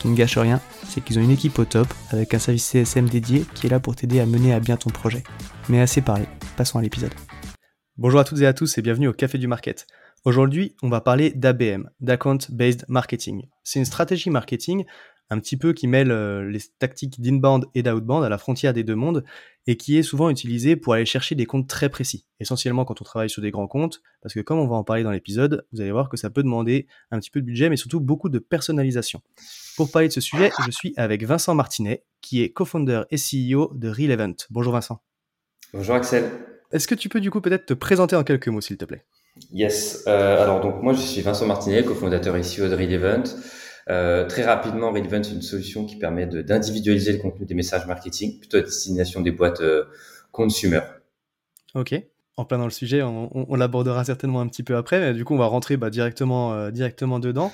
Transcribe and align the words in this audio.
Qui 0.00 0.08
ne 0.08 0.16
gâche 0.16 0.38
rien, 0.38 0.62
c'est 0.88 1.02
qu'ils 1.02 1.18
ont 1.18 1.22
une 1.22 1.30
équipe 1.30 1.58
au 1.58 1.66
top 1.66 1.86
avec 2.10 2.32
un 2.32 2.38
service 2.38 2.64
CSM 2.64 3.06
dédié 3.10 3.44
qui 3.54 3.66
est 3.66 3.70
là 3.70 3.80
pour 3.80 3.94
t'aider 3.94 4.18
à 4.18 4.24
mener 4.24 4.54
à 4.54 4.58
bien 4.58 4.78
ton 4.78 4.88
projet. 4.88 5.22
Mais 5.68 5.78
assez 5.78 6.00
parlé, 6.00 6.24
passons 6.56 6.78
à 6.78 6.82
l'épisode. 6.82 7.12
Bonjour 7.98 8.18
à 8.18 8.24
toutes 8.24 8.40
et 8.40 8.46
à 8.46 8.54
tous 8.54 8.78
et 8.78 8.82
bienvenue 8.82 9.08
au 9.08 9.12
Café 9.12 9.36
du 9.36 9.46
Market. 9.46 9.86
Aujourd'hui, 10.24 10.74
on 10.82 10.88
va 10.88 11.02
parler 11.02 11.32
d'ABM, 11.32 11.90
d'Account 12.00 12.38
Based 12.48 12.86
Marketing. 12.88 13.46
C'est 13.62 13.78
une 13.78 13.84
stratégie 13.84 14.30
marketing 14.30 14.86
un 15.30 15.38
petit 15.38 15.56
peu 15.56 15.72
qui 15.72 15.86
mêle 15.86 16.10
euh, 16.10 16.50
les 16.50 16.60
tactiques 16.78 17.20
d'inbound 17.20 17.66
et 17.74 17.82
d'outbound 17.82 18.24
à 18.24 18.28
la 18.28 18.38
frontière 18.38 18.72
des 18.72 18.82
deux 18.82 18.96
mondes 18.96 19.24
et 19.66 19.76
qui 19.76 19.96
est 19.96 20.02
souvent 20.02 20.28
utilisé 20.28 20.74
pour 20.74 20.94
aller 20.94 21.06
chercher 21.06 21.34
des 21.34 21.46
comptes 21.46 21.68
très 21.68 21.88
précis, 21.88 22.26
essentiellement 22.40 22.84
quand 22.84 23.00
on 23.00 23.04
travaille 23.04 23.30
sur 23.30 23.40
des 23.40 23.50
grands 23.50 23.68
comptes, 23.68 24.02
parce 24.22 24.34
que 24.34 24.40
comme 24.40 24.58
on 24.58 24.66
va 24.66 24.76
en 24.76 24.84
parler 24.84 25.04
dans 25.04 25.12
l'épisode, 25.12 25.64
vous 25.72 25.80
allez 25.80 25.92
voir 25.92 26.08
que 26.08 26.16
ça 26.16 26.30
peut 26.30 26.42
demander 26.42 26.88
un 27.10 27.20
petit 27.20 27.30
peu 27.30 27.40
de 27.40 27.46
budget, 27.46 27.70
mais 27.70 27.76
surtout 27.76 28.00
beaucoup 28.00 28.28
de 28.28 28.38
personnalisation. 28.38 29.22
Pour 29.76 29.90
parler 29.90 30.08
de 30.08 30.12
ce 30.12 30.20
sujet, 30.20 30.50
je 30.66 30.70
suis 30.70 30.92
avec 30.96 31.24
Vincent 31.24 31.54
Martinet, 31.54 32.04
qui 32.20 32.42
est 32.42 32.50
co-founder 32.50 33.02
et 33.10 33.16
CEO 33.16 33.72
de 33.74 33.88
Relevant. 33.88 34.34
Bonjour 34.50 34.72
Vincent. 34.72 35.00
Bonjour 35.72 35.94
Axel. 35.94 36.30
Est-ce 36.72 36.88
que 36.88 36.94
tu 36.94 37.08
peux 37.08 37.20
du 37.20 37.30
coup 37.30 37.40
peut-être 37.40 37.66
te 37.66 37.74
présenter 37.74 38.16
en 38.16 38.24
quelques 38.24 38.48
mots, 38.48 38.60
s'il 38.60 38.76
te 38.76 38.84
plaît? 38.84 39.04
Yes. 39.52 40.04
Euh, 40.06 40.42
alors 40.42 40.60
donc 40.60 40.82
moi 40.82 40.92
je 40.92 41.00
suis 41.00 41.20
Vincent 41.20 41.46
Martinet, 41.46 41.84
cofondateur 41.84 42.36
et 42.36 42.40
CEO 42.40 42.68
de 42.68 42.74
Relevant. 42.74 43.22
Euh, 43.90 44.24
très 44.26 44.44
rapidement, 44.44 44.92
Relevant 44.92 45.22
est 45.22 45.32
une 45.32 45.42
solution 45.42 45.84
qui 45.84 45.96
permet 45.96 46.26
d'individualiser 46.26 47.12
le 47.12 47.18
contenu 47.18 47.44
des 47.44 47.54
messages 47.54 47.86
marketing, 47.86 48.38
plutôt 48.38 48.58
à 48.58 48.60
destination 48.62 49.20
des 49.20 49.32
boîtes 49.32 49.60
euh, 49.60 49.84
consumer. 50.30 50.80
Ok. 51.74 51.94
En 52.36 52.44
plein 52.44 52.58
dans 52.58 52.64
le 52.64 52.70
sujet, 52.70 53.02
on, 53.02 53.54
l'abordera 53.54 54.04
certainement 54.04 54.40
un 54.40 54.46
petit 54.46 54.62
peu 54.62 54.76
après. 54.76 55.00
Mais 55.00 55.12
du 55.12 55.24
coup, 55.24 55.34
on 55.34 55.38
va 55.38 55.46
rentrer 55.46 55.76
bah, 55.76 55.90
directement, 55.90 56.54
euh, 56.54 56.70
directement 56.70 57.18
dedans. 57.18 57.52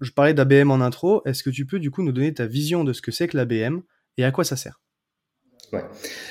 Je 0.00 0.10
parlais 0.10 0.34
d'ABM 0.34 0.70
en 0.70 0.80
intro. 0.80 1.22
Est-ce 1.24 1.42
que 1.42 1.50
tu 1.50 1.66
peux 1.66 1.78
du 1.78 1.90
coup 1.90 2.02
nous 2.02 2.12
donner 2.12 2.34
ta 2.34 2.46
vision 2.46 2.82
de 2.82 2.92
ce 2.92 3.02
que 3.02 3.12
c'est 3.12 3.28
que 3.28 3.36
l'ABM 3.36 3.80
et 4.16 4.24
à 4.24 4.32
quoi 4.32 4.44
ça 4.44 4.56
sert? 4.56 4.80
Ouais. 5.72 5.84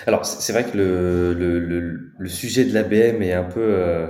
Alors 0.06 0.26
c'est 0.26 0.54
vrai 0.54 0.70
que 0.70 0.78
le, 0.78 1.34
le, 1.34 2.14
le, 2.16 2.30
sujet 2.30 2.64
de 2.66 2.74
l'ABM 2.74 3.24
est 3.24 3.34
un 3.34 3.46
peu 3.46 4.08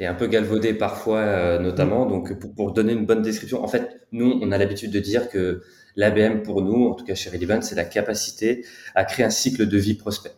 euh, 0.00 0.04
est 0.04 0.06
un 0.06 0.14
peu 0.14 0.26
galvaudé 0.26 0.74
parfois 0.74 1.18
euh, 1.18 1.58
notamment. 1.58 2.06
Donc 2.06 2.38
pour, 2.38 2.54
pour, 2.54 2.72
donner 2.72 2.92
une 2.92 3.06
bonne 3.06 3.22
description, 3.22 3.62
en 3.62 3.68
fait 3.68 4.00
nous 4.12 4.38
on 4.42 4.52
a 4.52 4.58
l'habitude 4.58 4.90
de 4.90 5.00
dire 5.00 5.28
que 5.28 5.62
l'ABM 5.96 6.42
pour 6.42 6.62
nous, 6.62 6.88
en 6.88 6.94
tout 6.94 7.04
cas 7.04 7.14
chez 7.14 7.30
Relevant, 7.30 7.62
c'est 7.62 7.74
la 7.74 7.84
capacité 7.84 8.64
à 8.94 9.04
créer 9.04 9.24
un 9.24 9.30
cycle 9.30 9.66
de 9.66 9.78
vie 9.78 9.94
prospect. 9.94 10.32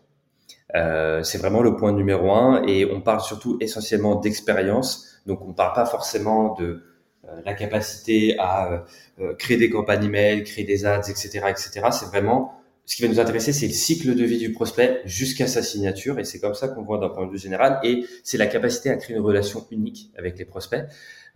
Euh, 0.75 1.23
c'est 1.23 1.39
vraiment 1.39 1.61
le 1.61 1.77
point 1.77 1.93
numéro 1.93 2.33
un 2.33 2.63
et 2.67 2.87
on 2.87 3.01
parle 3.01 3.21
surtout 3.21 3.59
essentiellement 3.61 4.17
d'expérience. 4.17 5.21
Donc 5.27 5.43
on 5.47 5.53
parle 5.53 5.75
pas 5.75 5.85
forcément 5.85 6.55
de 6.55 6.83
euh, 7.29 7.41
la 7.45 7.55
capacité 7.55 8.37
à 8.39 8.85
euh, 9.21 9.35
créer 9.35 9.57
des 9.57 9.71
campagnes 9.71 10.05
email, 10.05 10.45
créer 10.45 10.65
des 10.65 10.87
ads, 10.87 11.09
etc., 11.09 11.43
etc. 11.49 11.89
C'est 11.93 12.07
vraiment 12.07 12.55
ce 12.85 12.97
qui 12.97 13.03
va 13.03 13.09
nous 13.09 13.21
intéresser, 13.21 13.53
c'est 13.53 13.69
le 13.69 13.73
cycle 13.73 14.15
de 14.15 14.25
vie 14.25 14.39
du 14.39 14.53
prospect 14.53 15.03
jusqu'à 15.05 15.47
sa 15.47 15.63
signature, 15.63 16.19
et 16.19 16.25
c'est 16.25 16.41
comme 16.41 16.55
ça 16.55 16.69
qu'on 16.69 16.83
voit 16.83 16.99
d'un 16.99 17.11
point 17.11 17.27
de 17.27 17.31
vue 17.31 17.39
général, 17.39 17.79
et 17.85 18.05
c'est 18.25 18.39
la 18.39 18.47
capacité 18.47 18.91
à 18.91 18.97
créer 18.97 19.17
une 19.17 19.23
relation 19.23 19.65
unique 19.71 20.11
avec 20.17 20.37
les 20.39 20.45
prospects. 20.45 20.85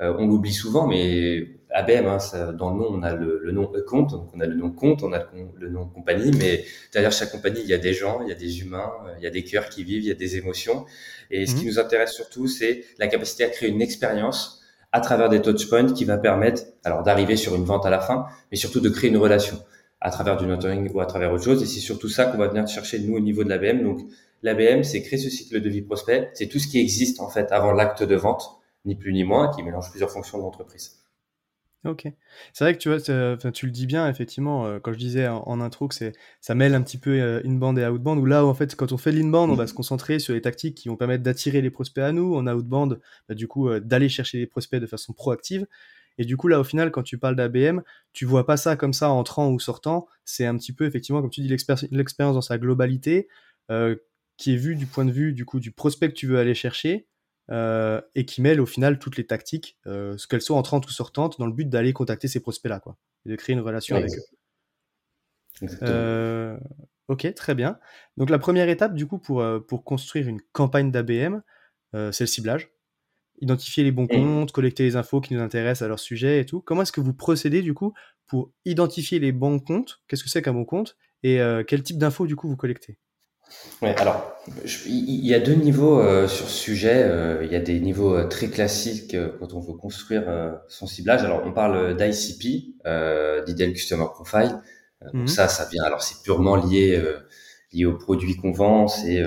Euh, 0.00 0.14
on 0.18 0.26
l'oublie 0.26 0.52
souvent, 0.52 0.86
mais 0.86 1.46
ABM, 1.70 2.06
hein, 2.06 2.18
ça, 2.18 2.52
dans 2.52 2.70
le 2.70 2.78
nom, 2.78 2.88
on 2.90 3.02
a 3.02 3.14
le, 3.14 3.40
le, 3.42 3.52
nom 3.52 3.70
compte, 3.86 4.10
donc 4.10 4.28
on 4.34 4.40
a 4.40 4.46
le 4.46 4.54
nom 4.54 4.70
compte, 4.70 5.02
on 5.02 5.12
a 5.12 5.24
le, 5.56 5.68
nom 5.70 5.86
compagnie, 5.86 6.32
mais 6.36 6.64
derrière 6.92 7.12
chaque 7.12 7.30
compagnie, 7.30 7.60
il 7.60 7.68
y 7.68 7.74
a 7.74 7.78
des 7.78 7.94
gens, 7.94 8.20
il 8.22 8.28
y 8.28 8.32
a 8.32 8.34
des 8.34 8.60
humains, 8.60 8.92
il 9.18 9.24
y 9.24 9.26
a 9.26 9.30
des 9.30 9.44
cœurs 9.44 9.70
qui 9.70 9.84
vivent, 9.84 10.02
il 10.02 10.08
y 10.08 10.10
a 10.10 10.14
des 10.14 10.36
émotions, 10.36 10.84
et 11.30 11.46
ce 11.46 11.54
qui 11.54 11.62
mhm. 11.62 11.68
nous 11.68 11.78
intéresse 11.78 12.12
surtout, 12.12 12.48
c'est 12.48 12.84
la 12.98 13.06
capacité 13.06 13.44
à 13.44 13.48
créer 13.48 13.70
une 13.70 13.80
expérience 13.80 14.60
à 14.92 15.00
travers 15.00 15.28
des 15.28 15.40
touchpoints 15.40 15.92
qui 15.92 16.04
va 16.04 16.18
permettre, 16.18 16.62
alors 16.84 17.02
d'arriver 17.02 17.36
sur 17.36 17.54
une 17.54 17.64
vente 17.64 17.86
à 17.86 17.90
la 17.90 18.00
fin, 18.00 18.26
mais 18.50 18.56
surtout 18.56 18.80
de 18.80 18.88
créer 18.88 19.10
une 19.10 19.16
relation 19.16 19.58
à 20.00 20.10
travers 20.10 20.36
du 20.36 20.46
nurturing 20.46 20.90
ou 20.92 21.00
à 21.00 21.06
travers 21.06 21.32
autre 21.32 21.44
chose. 21.44 21.62
Et 21.62 21.66
c'est 21.66 21.80
surtout 21.80 22.08
ça 22.08 22.26
qu'on 22.26 22.38
va 22.38 22.48
venir 22.48 22.66
chercher 22.68 22.98
nous 23.00 23.14
au 23.14 23.20
niveau 23.20 23.44
de 23.44 23.48
l'ABM. 23.48 23.82
Donc 23.82 24.00
l'ABM, 24.42 24.82
c'est 24.82 25.02
créer 25.02 25.18
ce 25.18 25.30
cycle 25.30 25.60
de 25.60 25.68
vie 25.68 25.82
prospect. 25.82 26.30
C'est 26.34 26.48
tout 26.48 26.58
ce 26.58 26.68
qui 26.68 26.78
existe 26.78 27.20
en 27.20 27.28
fait 27.28 27.52
avant 27.52 27.72
l'acte 27.72 28.02
de 28.02 28.16
vente, 28.16 28.60
ni 28.84 28.94
plus 28.94 29.12
ni 29.12 29.24
moins, 29.24 29.50
qui 29.54 29.62
mélange 29.62 29.90
plusieurs 29.90 30.10
fonctions 30.10 30.38
de 30.38 30.42
l'entreprise. 30.42 30.96
Ok. 31.86 32.08
C'est 32.52 32.64
vrai 32.64 32.74
que 32.74 32.78
tu 32.78 32.88
vois, 32.88 33.52
tu 33.52 33.66
le 33.66 33.72
dis 33.72 33.86
bien, 33.86 34.08
effectivement, 34.08 34.66
euh, 34.66 34.80
quand 34.80 34.92
je 34.92 34.98
disais 34.98 35.28
en, 35.28 35.60
intro 35.60 35.86
que 35.88 35.94
c'est, 35.94 36.12
ça 36.40 36.54
mêle 36.54 36.74
un 36.74 36.82
petit 36.82 36.98
peu 36.98 37.10
euh, 37.10 37.40
inbound 37.44 37.78
et 37.78 37.86
outbound, 37.86 38.18
où 38.20 38.24
là, 38.24 38.44
en 38.44 38.54
fait, 38.54 38.74
quand 38.74 38.92
on 38.92 38.96
fait 38.96 39.12
l'inbound, 39.12 39.50
on 39.50 39.54
va 39.54 39.66
se 39.66 39.74
concentrer 39.74 40.18
sur 40.18 40.34
les 40.34 40.40
tactiques 40.40 40.76
qui 40.76 40.88
vont 40.88 40.96
permettre 40.96 41.22
d'attirer 41.22 41.62
les 41.62 41.70
prospects 41.70 42.02
à 42.02 42.12
nous. 42.12 42.34
En 42.34 42.46
outbound, 42.46 42.98
bah, 43.28 43.34
du 43.34 43.46
coup, 43.46 43.68
euh, 43.68 43.80
d'aller 43.80 44.08
chercher 44.08 44.38
les 44.38 44.46
prospects 44.46 44.80
de 44.80 44.86
façon 44.86 45.12
proactive. 45.12 45.66
Et 46.18 46.24
du 46.24 46.36
coup, 46.36 46.48
là, 46.48 46.60
au 46.60 46.64
final, 46.64 46.90
quand 46.90 47.02
tu 47.02 47.18
parles 47.18 47.36
d'ABM, 47.36 47.82
tu 48.12 48.24
vois 48.24 48.46
pas 48.46 48.56
ça 48.56 48.76
comme 48.76 48.92
ça 48.92 49.10
entrant 49.10 49.50
ou 49.50 49.60
sortant. 49.60 50.06
C'est 50.24 50.46
un 50.46 50.56
petit 50.56 50.72
peu, 50.72 50.86
effectivement, 50.86 51.20
comme 51.20 51.30
tu 51.30 51.40
dis, 51.40 51.48
l'expérience 51.48 52.34
dans 52.34 52.40
sa 52.40 52.58
globalité, 52.58 53.28
euh, 53.70 53.96
qui 54.36 54.54
est 54.54 54.56
vue 54.56 54.76
du 54.76 54.86
point 54.86 55.04
de 55.04 55.12
vue 55.12 55.32
du 55.32 55.44
coup 55.44 55.60
du 55.60 55.72
prospect 55.72 56.08
que 56.08 56.14
tu 56.14 56.26
veux 56.26 56.38
aller 56.38 56.54
chercher, 56.54 57.06
euh, 57.50 58.00
et 58.14 58.24
qui 58.24 58.42
mêle 58.42 58.60
au 58.60 58.66
final 58.66 58.98
toutes 58.98 59.16
les 59.16 59.26
tactiques, 59.26 59.78
euh, 59.86 60.16
ce 60.18 60.26
qu'elles 60.26 60.40
soient 60.40 60.56
entrantes 60.56 60.86
ou 60.86 60.90
sortantes, 60.90 61.38
dans 61.38 61.46
le 61.46 61.52
but 61.52 61.68
d'aller 61.68 61.92
contacter 61.92 62.28
ces 62.28 62.40
prospects-là, 62.40 62.80
quoi, 62.80 62.96
et 63.24 63.30
de 63.30 63.36
créer 63.36 63.54
une 63.54 63.60
relation 63.60 63.96
avec 63.96 64.10
eux. 64.10 64.22
Euh, 65.82 66.58
ok, 67.08 67.32
très 67.34 67.54
bien. 67.54 67.78
Donc 68.16 68.30
la 68.30 68.38
première 68.38 68.68
étape, 68.68 68.94
du 68.94 69.06
coup, 69.06 69.18
pour, 69.18 69.44
pour 69.66 69.84
construire 69.84 70.28
une 70.28 70.40
campagne 70.52 70.90
d'ABM, 70.90 71.40
c'est 71.92 72.20
le 72.24 72.26
ciblage 72.26 72.68
identifier 73.40 73.84
les 73.84 73.92
bons 73.92 74.06
comptes, 74.06 74.52
collecter 74.52 74.84
les 74.84 74.96
infos 74.96 75.20
qui 75.20 75.34
nous 75.34 75.40
intéressent 75.40 75.82
à 75.82 75.88
leur 75.88 75.98
sujet 75.98 76.40
et 76.40 76.46
tout. 76.46 76.60
Comment 76.60 76.82
est-ce 76.82 76.92
que 76.92 77.00
vous 77.00 77.14
procédez 77.14 77.62
du 77.62 77.74
coup 77.74 77.92
pour 78.26 78.52
identifier 78.64 79.18
les 79.18 79.32
bons 79.32 79.58
comptes? 79.58 80.00
Qu'est-ce 80.08 80.24
que 80.24 80.30
c'est 80.30 80.42
qu'un 80.42 80.54
bon 80.54 80.64
compte? 80.64 80.96
Et 81.22 81.40
euh, 81.40 81.64
quel 81.66 81.82
type 81.82 81.98
d'infos 81.98 82.26
du 82.26 82.36
coup 82.36 82.48
vous 82.48 82.56
collectez? 82.56 82.98
Ouais, 83.80 83.94
alors 83.96 84.34
il 84.86 85.24
y 85.24 85.32
a 85.34 85.38
deux 85.38 85.54
niveaux 85.54 86.00
euh, 86.00 86.26
sur 86.26 86.48
ce 86.48 86.56
sujet. 86.56 87.02
Euh, 87.04 87.44
il 87.44 87.52
y 87.52 87.56
a 87.56 87.60
des 87.60 87.78
niveaux 87.80 88.24
très 88.24 88.48
classiques 88.48 89.16
quand 89.38 89.54
on 89.54 89.60
veut 89.60 89.74
construire 89.74 90.24
son 90.68 90.86
ciblage. 90.86 91.22
Alors 91.24 91.42
on 91.44 91.52
parle 91.52 91.96
d'ICP, 91.96 92.74
d'Ideal 93.46 93.72
Customer 93.72 94.06
Profile. 94.12 94.60
Donc 95.12 95.24
mmh. 95.24 95.28
ça, 95.28 95.48
ça 95.48 95.68
vient. 95.70 95.84
Alors 95.84 96.02
c'est 96.02 96.22
purement 96.22 96.56
lié 96.56 97.00
lié 97.72 97.84
aux 97.84 97.98
produits 97.98 98.36
qu'on 98.36 98.52
vend. 98.52 98.88
C'est 98.88 99.22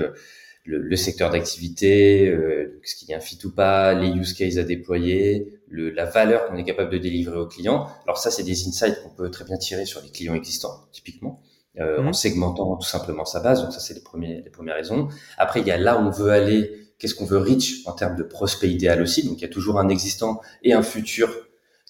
le, 0.70 0.78
le 0.78 0.96
secteur 0.96 1.30
d'activité, 1.30 2.28
euh, 2.28 2.80
ce 2.84 2.94
qui 2.94 3.10
est 3.10 3.14
un 3.14 3.20
fit 3.20 3.38
ou 3.44 3.50
pas, 3.50 3.92
les 3.92 4.08
use 4.08 4.32
cases 4.34 4.56
à 4.56 4.62
déployer, 4.62 5.60
le, 5.68 5.90
la 5.90 6.04
valeur 6.04 6.46
qu'on 6.46 6.56
est 6.56 6.64
capable 6.64 6.90
de 6.90 6.98
délivrer 6.98 7.38
aux 7.38 7.48
clients. 7.48 7.88
Alors 8.04 8.18
ça, 8.18 8.30
c'est 8.30 8.44
des 8.44 8.68
insights 8.68 9.02
qu'on 9.02 9.10
peut 9.10 9.30
très 9.30 9.44
bien 9.44 9.56
tirer 9.56 9.84
sur 9.84 10.00
les 10.00 10.10
clients 10.10 10.34
existants, 10.34 10.86
typiquement, 10.92 11.42
euh, 11.78 11.98
en 11.98 12.04
mhm. 12.04 12.12
segmentant 12.12 12.76
tout 12.76 12.86
simplement 12.86 13.24
sa 13.24 13.40
base. 13.40 13.62
Donc 13.62 13.72
ça, 13.72 13.80
c'est 13.80 13.94
les, 13.94 14.00
premiers, 14.00 14.42
les 14.42 14.50
premières 14.50 14.76
raisons. 14.76 15.08
Après, 15.38 15.60
il 15.60 15.66
y 15.66 15.72
a 15.72 15.78
là 15.78 15.98
où 15.98 16.06
on 16.06 16.10
veut 16.10 16.30
aller 16.30 16.72
qu'est-ce 16.98 17.14
qu'on 17.14 17.24
veut 17.24 17.38
reach 17.38 17.82
en 17.86 17.92
termes 17.92 18.16
de 18.16 18.22
prospect 18.22 18.70
idéal 18.70 19.02
aussi. 19.02 19.26
Donc 19.26 19.38
il 19.38 19.42
y 19.42 19.46
a 19.46 19.48
toujours 19.48 19.80
un 19.80 19.88
existant 19.88 20.40
et 20.62 20.72
un 20.72 20.82
futur, 20.82 21.30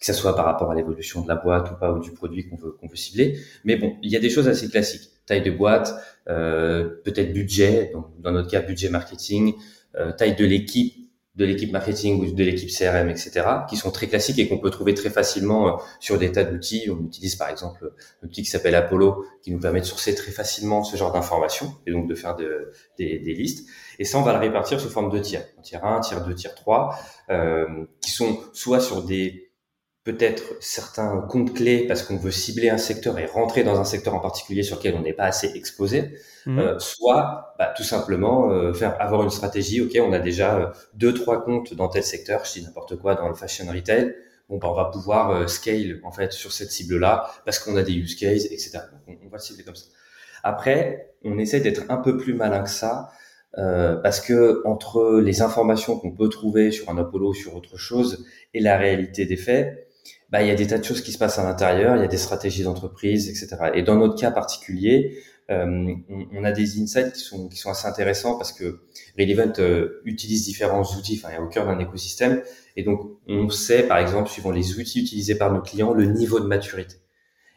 que 0.00 0.06
ce 0.06 0.14
soit 0.14 0.34
par 0.34 0.46
rapport 0.46 0.70
à 0.70 0.74
l'évolution 0.74 1.20
de 1.20 1.28
la 1.28 1.36
boîte 1.36 1.70
ou 1.70 1.74
pas 1.74 1.92
ou 1.92 2.00
du 2.00 2.10
produit 2.12 2.48
qu'on 2.48 2.56
veut 2.56 2.72
qu'on 2.72 2.88
veut 2.88 2.96
cibler. 2.96 3.38
Mais 3.64 3.76
bon, 3.76 3.96
il 4.02 4.10
y 4.10 4.16
a 4.16 4.20
des 4.20 4.30
choses 4.30 4.48
assez 4.48 4.68
classiques 4.68 5.10
taille 5.30 5.42
de 5.42 5.50
boîte, 5.52 5.94
euh, 6.28 6.88
peut-être 7.04 7.32
budget, 7.32 7.90
donc 7.92 8.06
dans 8.18 8.32
notre 8.32 8.50
cas 8.50 8.60
budget 8.60 8.88
marketing, 8.88 9.54
euh, 9.94 10.10
taille 10.12 10.34
de 10.34 10.44
l'équipe 10.44 10.96
de 11.36 11.44
l'équipe 11.44 11.72
marketing 11.72 12.20
ou 12.20 12.32
de 12.32 12.44
l'équipe 12.44 12.68
CRM, 12.68 13.08
etc., 13.08 13.42
qui 13.68 13.76
sont 13.76 13.92
très 13.92 14.08
classiques 14.08 14.38
et 14.40 14.48
qu'on 14.48 14.58
peut 14.58 14.68
trouver 14.68 14.94
très 14.94 15.08
facilement 15.08 15.68
euh, 15.68 15.80
sur 16.00 16.18
des 16.18 16.32
tas 16.32 16.42
d'outils. 16.42 16.90
On 16.90 17.06
utilise 17.06 17.36
par 17.36 17.48
exemple 17.48 17.92
un 18.22 18.26
outil 18.26 18.42
qui 18.42 18.50
s'appelle 18.50 18.74
Apollo, 18.74 19.24
qui 19.40 19.52
nous 19.52 19.60
permet 19.60 19.80
de 19.80 19.86
sourcer 19.86 20.14
très 20.14 20.32
facilement 20.32 20.82
ce 20.82 20.96
genre 20.96 21.12
d'informations 21.12 21.72
et 21.86 21.92
donc 21.92 22.08
de 22.08 22.14
faire 22.16 22.34
de, 22.34 22.72
des, 22.98 23.20
des, 23.20 23.32
listes. 23.32 23.68
Et 24.00 24.04
ça, 24.04 24.18
on 24.18 24.22
va 24.22 24.32
le 24.32 24.40
répartir 24.40 24.80
sous 24.80 24.90
forme 24.90 25.10
de 25.10 25.20
tiers, 25.20 25.46
tiers 25.62 25.84
1, 25.84 26.00
tiers 26.00 26.24
2, 26.26 26.34
tiers 26.34 26.54
3, 26.54 26.98
euh, 27.30 27.86
qui 28.02 28.10
sont 28.10 28.40
soit 28.52 28.80
sur 28.80 29.04
des 29.04 29.49
peut-être 30.04 30.54
certains 30.60 31.20
comptes 31.28 31.54
clés 31.54 31.86
parce 31.86 32.02
qu'on 32.02 32.16
veut 32.16 32.30
cibler 32.30 32.70
un 32.70 32.78
secteur 32.78 33.18
et 33.18 33.26
rentrer 33.26 33.64
dans 33.64 33.78
un 33.78 33.84
secteur 33.84 34.14
en 34.14 34.20
particulier 34.20 34.62
sur 34.62 34.76
lequel 34.76 34.94
on 34.94 35.02
n'est 35.02 35.12
pas 35.12 35.24
assez 35.24 35.52
exposé, 35.54 36.14
mhm. 36.46 36.58
euh, 36.58 36.78
soit 36.78 37.54
bah, 37.58 37.72
tout 37.76 37.82
simplement 37.82 38.50
euh, 38.50 38.72
faire 38.72 39.00
avoir 39.00 39.22
une 39.22 39.30
stratégie. 39.30 39.80
Ok, 39.80 39.98
on 40.00 40.12
a 40.12 40.18
déjà 40.18 40.56
euh, 40.56 40.66
deux 40.94 41.12
trois 41.12 41.44
comptes 41.44 41.74
dans 41.74 41.88
tel 41.88 42.02
secteur, 42.02 42.44
je 42.44 42.60
dis 42.60 42.64
n'importe 42.64 42.96
quoi 42.96 43.14
dans 43.14 43.28
le 43.28 43.34
fashion 43.34 43.66
retail. 43.70 44.14
Bon, 44.48 44.56
bah, 44.58 44.68
on 44.70 44.74
va 44.74 44.86
pouvoir 44.86 45.30
euh, 45.30 45.46
scale 45.46 46.00
en 46.02 46.12
fait 46.12 46.32
sur 46.32 46.52
cette 46.52 46.70
cible 46.70 46.98
là 46.98 47.30
parce 47.44 47.58
qu'on 47.58 47.76
a 47.76 47.82
des 47.82 47.92
use 47.92 48.16
cases, 48.16 48.46
etc. 48.46 48.78
Donc, 49.06 49.18
on, 49.22 49.26
on 49.26 49.28
va 49.28 49.38
cibler 49.38 49.64
comme 49.64 49.76
ça. 49.76 49.86
Après, 50.42 51.12
on 51.24 51.38
essaie 51.38 51.60
d'être 51.60 51.82
un 51.90 51.98
peu 51.98 52.16
plus 52.16 52.34
malin 52.34 52.62
que 52.62 52.70
ça. 52.70 53.10
Euh, 53.58 53.96
parce 53.96 54.20
que 54.20 54.62
entre 54.64 55.20
les 55.20 55.42
informations 55.42 55.98
qu'on 55.98 56.12
peut 56.12 56.28
trouver 56.28 56.70
sur 56.70 56.88
un 56.88 56.98
Apollo, 56.98 57.34
sur 57.34 57.56
autre 57.56 57.76
chose, 57.76 58.24
et 58.54 58.60
la 58.60 58.78
réalité 58.78 59.26
des 59.26 59.36
faits, 59.36 59.88
bah, 60.30 60.42
il 60.42 60.48
y 60.48 60.50
a 60.50 60.54
des 60.54 60.66
tas 60.66 60.78
de 60.78 60.84
choses 60.84 61.02
qui 61.02 61.12
se 61.12 61.18
passent 61.18 61.38
à 61.38 61.44
l'intérieur, 61.44 61.96
il 61.96 62.02
y 62.02 62.04
a 62.04 62.08
des 62.08 62.16
stratégies 62.16 62.62
d'entreprise, 62.62 63.28
etc. 63.28 63.70
Et 63.74 63.82
dans 63.82 63.96
notre 63.96 64.18
cas 64.18 64.30
particulier, 64.30 65.22
euh, 65.50 65.94
on, 66.32 66.44
a 66.44 66.52
des 66.52 66.80
insights 66.80 67.12
qui 67.12 67.20
sont, 67.20 67.48
qui 67.48 67.56
sont 67.56 67.70
assez 67.70 67.88
intéressants 67.88 68.38
parce 68.38 68.52
que 68.52 68.82
Relevant 69.18 69.52
euh, 69.58 70.00
utilise 70.04 70.44
différents 70.44 70.84
outils, 70.96 71.20
enfin, 71.20 71.34
est 71.34 71.38
au 71.38 71.48
cœur 71.48 71.66
d'un 71.66 71.78
écosystème. 71.80 72.42
Et 72.76 72.84
donc, 72.84 73.18
on 73.26 73.50
sait, 73.50 73.82
par 73.82 73.98
exemple, 73.98 74.28
suivant 74.28 74.52
les 74.52 74.78
outils 74.78 75.00
utilisés 75.00 75.34
par 75.34 75.52
nos 75.52 75.60
clients, 75.60 75.92
le 75.92 76.04
niveau 76.04 76.38
de 76.38 76.46
maturité. 76.46 76.96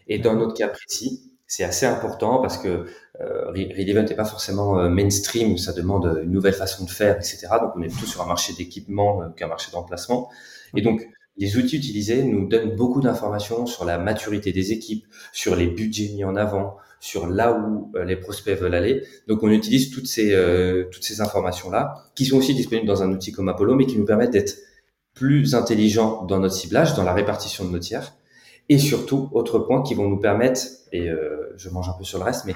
Et 0.07 0.17
dans 0.17 0.35
notre 0.35 0.55
cas 0.55 0.69
précis, 0.69 1.33
c'est 1.47 1.63
assez 1.63 1.85
important 1.85 2.41
parce 2.41 2.57
que 2.57 2.87
euh, 3.21 3.51
Relevant 3.51 4.03
n'est 4.03 4.15
pas 4.15 4.25
forcément 4.25 4.79
euh, 4.79 4.89
mainstream, 4.89 5.57
ça 5.59 5.71
demande 5.71 6.21
une 6.23 6.31
nouvelle 6.31 6.53
façon 6.53 6.83
de 6.83 6.89
faire, 6.89 7.15
etc. 7.17 7.47
Donc, 7.61 7.73
on 7.75 7.81
est 7.83 7.89
plutôt 7.89 8.07
sur 8.07 8.21
un 8.23 8.25
marché 8.25 8.53
d'équipement 8.53 9.21
euh, 9.21 9.29
qu'un 9.29 9.47
marché 9.47 9.71
d'emplacement. 9.71 10.31
Et 10.75 10.81
donc, 10.81 11.07
les 11.38 11.57
outils 11.57 11.77
utilisés 11.77 12.24
nous 12.24 12.47
donnent 12.47 12.75
beaucoup 12.75 13.01
d'informations 13.01 13.65
sur 13.65 13.85
la 13.85 13.97
maturité 13.97 14.51
des 14.51 14.71
équipes, 14.71 15.06
sur 15.31 15.56
les 15.56 15.68
budgets 15.68 16.09
mis 16.13 16.24
en 16.24 16.35
avant, 16.35 16.77
sur 17.00 17.27
là 17.27 17.53
où 17.53 17.91
euh, 17.95 18.06
les 18.06 18.15
prospects 18.15 18.57
veulent 18.57 18.75
aller. 18.75 19.03
Donc 19.27 19.44
on 19.44 19.50
utilise 19.50 19.89
toutes 19.89 20.07
ces 20.07 20.33
euh, 20.33 20.85
ces 21.01 21.21
informations 21.21 21.69
là, 21.69 21.95
qui 22.15 22.25
sont 22.25 22.38
aussi 22.38 22.53
disponibles 22.53 22.88
dans 22.88 23.03
un 23.03 23.12
outil 23.12 23.31
comme 23.31 23.50
Apollo, 23.50 23.75
mais 23.75 23.85
qui 23.85 23.97
nous 23.97 24.06
permettent 24.06 24.31
d'être 24.31 24.57
plus 25.13 25.56
intelligents 25.56 26.24
dans 26.25 26.39
notre 26.39 26.56
ciblage, 26.56 26.95
dans 26.95 27.03
la 27.03 27.13
répartition 27.13 27.65
de 27.65 27.71
nos 27.71 27.79
tiers, 27.79 28.13
et 28.69 28.77
surtout 28.77 29.29
autre 29.31 29.59
point 29.59 29.83
qui 29.83 29.95
vont 29.95 30.07
nous 30.07 30.19
permettre, 30.19 30.62
et 30.91 31.09
euh, 31.09 31.53
je 31.57 31.69
mange 31.69 31.89
un 31.89 31.94
peu 31.94 32.03
sur 32.03 32.19
le 32.19 32.25
reste, 32.25 32.45
mais 32.45 32.56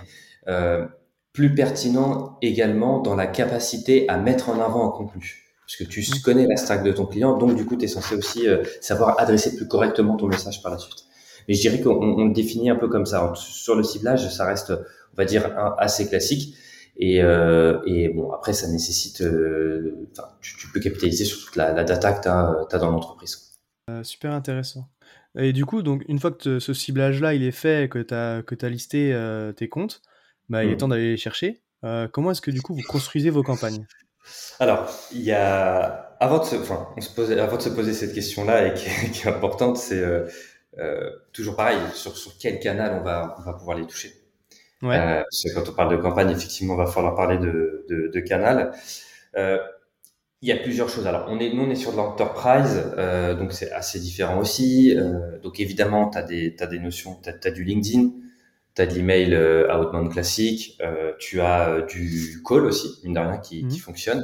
plus 1.34 1.54
pertinent 1.54 2.38
également 2.42 3.02
dans 3.02 3.14
la 3.14 3.28
capacité 3.28 4.08
à 4.08 4.18
mettre 4.18 4.50
en 4.50 4.62
avant 4.62 4.88
un 4.88 4.98
contenu 4.98 5.47
parce 5.68 5.76
que 5.76 5.84
tu 5.84 6.22
connais 6.22 6.48
la 6.48 6.56
stack 6.56 6.84
de 6.84 6.94
ton 6.94 7.06
client, 7.06 7.38
donc 7.38 7.56
du 7.56 7.66
coup, 7.66 7.76
tu 7.76 7.84
es 7.86 7.88
censé 7.90 8.16
aussi 8.16 8.48
euh, 8.48 8.64
savoir 8.80 9.20
adresser 9.20 9.56
plus 9.58 9.68
correctement 9.68 10.16
ton 10.16 10.28
message 10.28 10.64
par 10.64 10.72
la 10.72 10.78
suite. 10.78 11.04
Mais 11.48 11.56
je 11.56 11.62
dirais 11.62 11.82
qu'on 11.82 12.26
le 12.26 12.34
définit 12.34 12.70
un 12.70 12.78
peu 12.78 12.88
comme 12.88 13.06
ça. 13.06 13.34
Sur 13.36 13.76
le 13.76 13.84
ciblage, 13.84 14.30
ça 14.30 14.46
reste, 14.46 14.72
on 14.72 15.18
va 15.18 15.26
dire, 15.26 15.54
assez 15.78 16.08
classique. 16.08 16.56
Et, 16.98 17.22
euh, 17.22 17.80
et 17.86 18.10
bon, 18.10 18.32
après, 18.32 18.54
ça 18.54 18.68
nécessite, 18.68 19.22
euh, 19.22 20.08
tu, 20.42 20.58
tu, 20.58 20.68
peux 20.72 20.80
capitaliser 20.80 21.26
sur 21.26 21.46
toute 21.46 21.56
la, 21.56 21.72
la 21.72 21.84
data 21.84 22.14
que 22.14 22.24
tu 22.24 22.28
as, 22.28 22.66
as, 22.72 22.80
dans 22.80 22.90
l'entreprise. 22.90 23.54
Euh, 23.90 24.04
super 24.04 24.34
intéressant. 24.34 24.90
Et 25.38 25.54
du 25.54 25.66
coup, 25.66 25.84
donc, 25.84 26.04
une 26.08 26.20
fois 26.20 26.32
que 26.32 26.60
ce 26.60 26.74
ciblage-là, 26.74 27.36
il 27.36 27.44
est 27.44 27.52
fait, 27.52 27.90
que 27.90 28.00
tu 28.00 28.14
as, 28.14 28.42
que 28.42 28.56
as 28.66 28.70
listé 28.70 29.16
tes 29.56 29.70
comptes, 29.70 30.02
bah, 30.50 30.64
il 30.64 30.72
est 30.72 30.76
mm. 30.76 30.78
temps 30.78 30.88
d'aller 30.88 31.12
les 31.12 31.18
chercher. 31.18 31.62
Comment 32.12 32.32
est-ce 32.32 32.42
que 32.42 32.52
du 32.52 32.62
coup 32.62 32.74
vous 32.74 32.82
construisez 32.88 33.30
vos 33.30 33.44
campagnes? 33.44 33.86
Alors, 34.60 34.90
il 35.12 35.22
y 35.22 35.32
a 35.32 36.08
avant 36.20 36.40
de 36.40 36.44
se, 36.44 36.56
enfin, 36.56 36.90
on 36.98 37.02
se 37.02 37.14
posait, 37.14 37.40
avant 37.40 37.58
de 37.58 37.62
se 37.62 37.70
poser 37.70 37.94
cette 37.94 38.14
question-là 38.14 38.68
et 38.68 38.74
qui, 38.74 38.88
est, 38.88 39.12
qui 39.14 39.28
est 39.28 39.30
importante, 39.30 39.78
c'est 39.78 40.00
euh, 40.00 40.26
euh, 40.80 41.10
toujours 41.34 41.56
pareil 41.56 41.78
sur, 41.94 42.18
sur 42.18 42.38
quel 42.40 42.60
canal 42.60 42.98
on 43.00 43.04
va 43.04 43.36
on 43.40 43.44
va 43.44 43.54
pouvoir 43.54 43.78
les 43.78 43.86
toucher. 43.86 44.14
Ouais. 44.82 44.98
Euh, 44.98 45.22
parce 45.24 45.44
que 45.44 45.54
quand 45.56 45.70
on 45.70 45.74
parle 45.74 45.92
de 45.96 46.02
campagne, 46.02 46.30
effectivement, 46.32 46.76
il 46.76 46.78
va 46.78 46.88
falloir 46.88 47.16
parler 47.16 47.38
de, 47.38 47.86
de, 47.90 48.12
de 48.14 48.20
canal. 48.20 48.74
Euh, 49.36 49.58
il 50.42 50.50
y 50.50 50.52
a 50.52 50.58
plusieurs 50.58 50.88
choses. 50.88 51.08
Alors, 51.08 51.26
on 51.30 51.40
est, 51.40 51.52
nous, 51.52 51.64
on 51.64 51.70
est 51.72 51.76
sur 51.76 51.92
de 51.92 51.98
l'enterprise, 51.98 52.84
donc 53.40 53.54
c'est 53.54 53.72
assez 53.72 54.00
différent 54.00 54.38
aussi. 54.40 54.96
Donc, 55.42 55.60
évidemment, 55.60 56.12
tu 56.12 56.18
as 56.20 56.22
des, 56.22 56.56
t'as 56.56 56.68
des 56.68 56.78
notions, 56.78 57.20
tu 57.24 57.30
as, 57.30 57.52
du 57.52 57.64
LinkedIn, 57.64 58.12
tu 58.78 58.84
as 58.84 58.86
de 58.86 58.94
l'email 58.94 59.34
euh, 59.34 59.76
outbound 59.76 60.12
classique, 60.12 60.78
euh, 60.82 61.14
tu 61.18 61.42
as 61.42 61.70
euh, 61.70 61.86
du 61.88 62.44
call 62.46 62.66
aussi, 62.66 63.00
mine 63.04 63.16
de 63.16 63.20
rien, 63.20 63.38
qui, 63.38 63.64
mmh. 63.64 63.70
qui 63.70 63.80
fonctionne. 63.80 64.24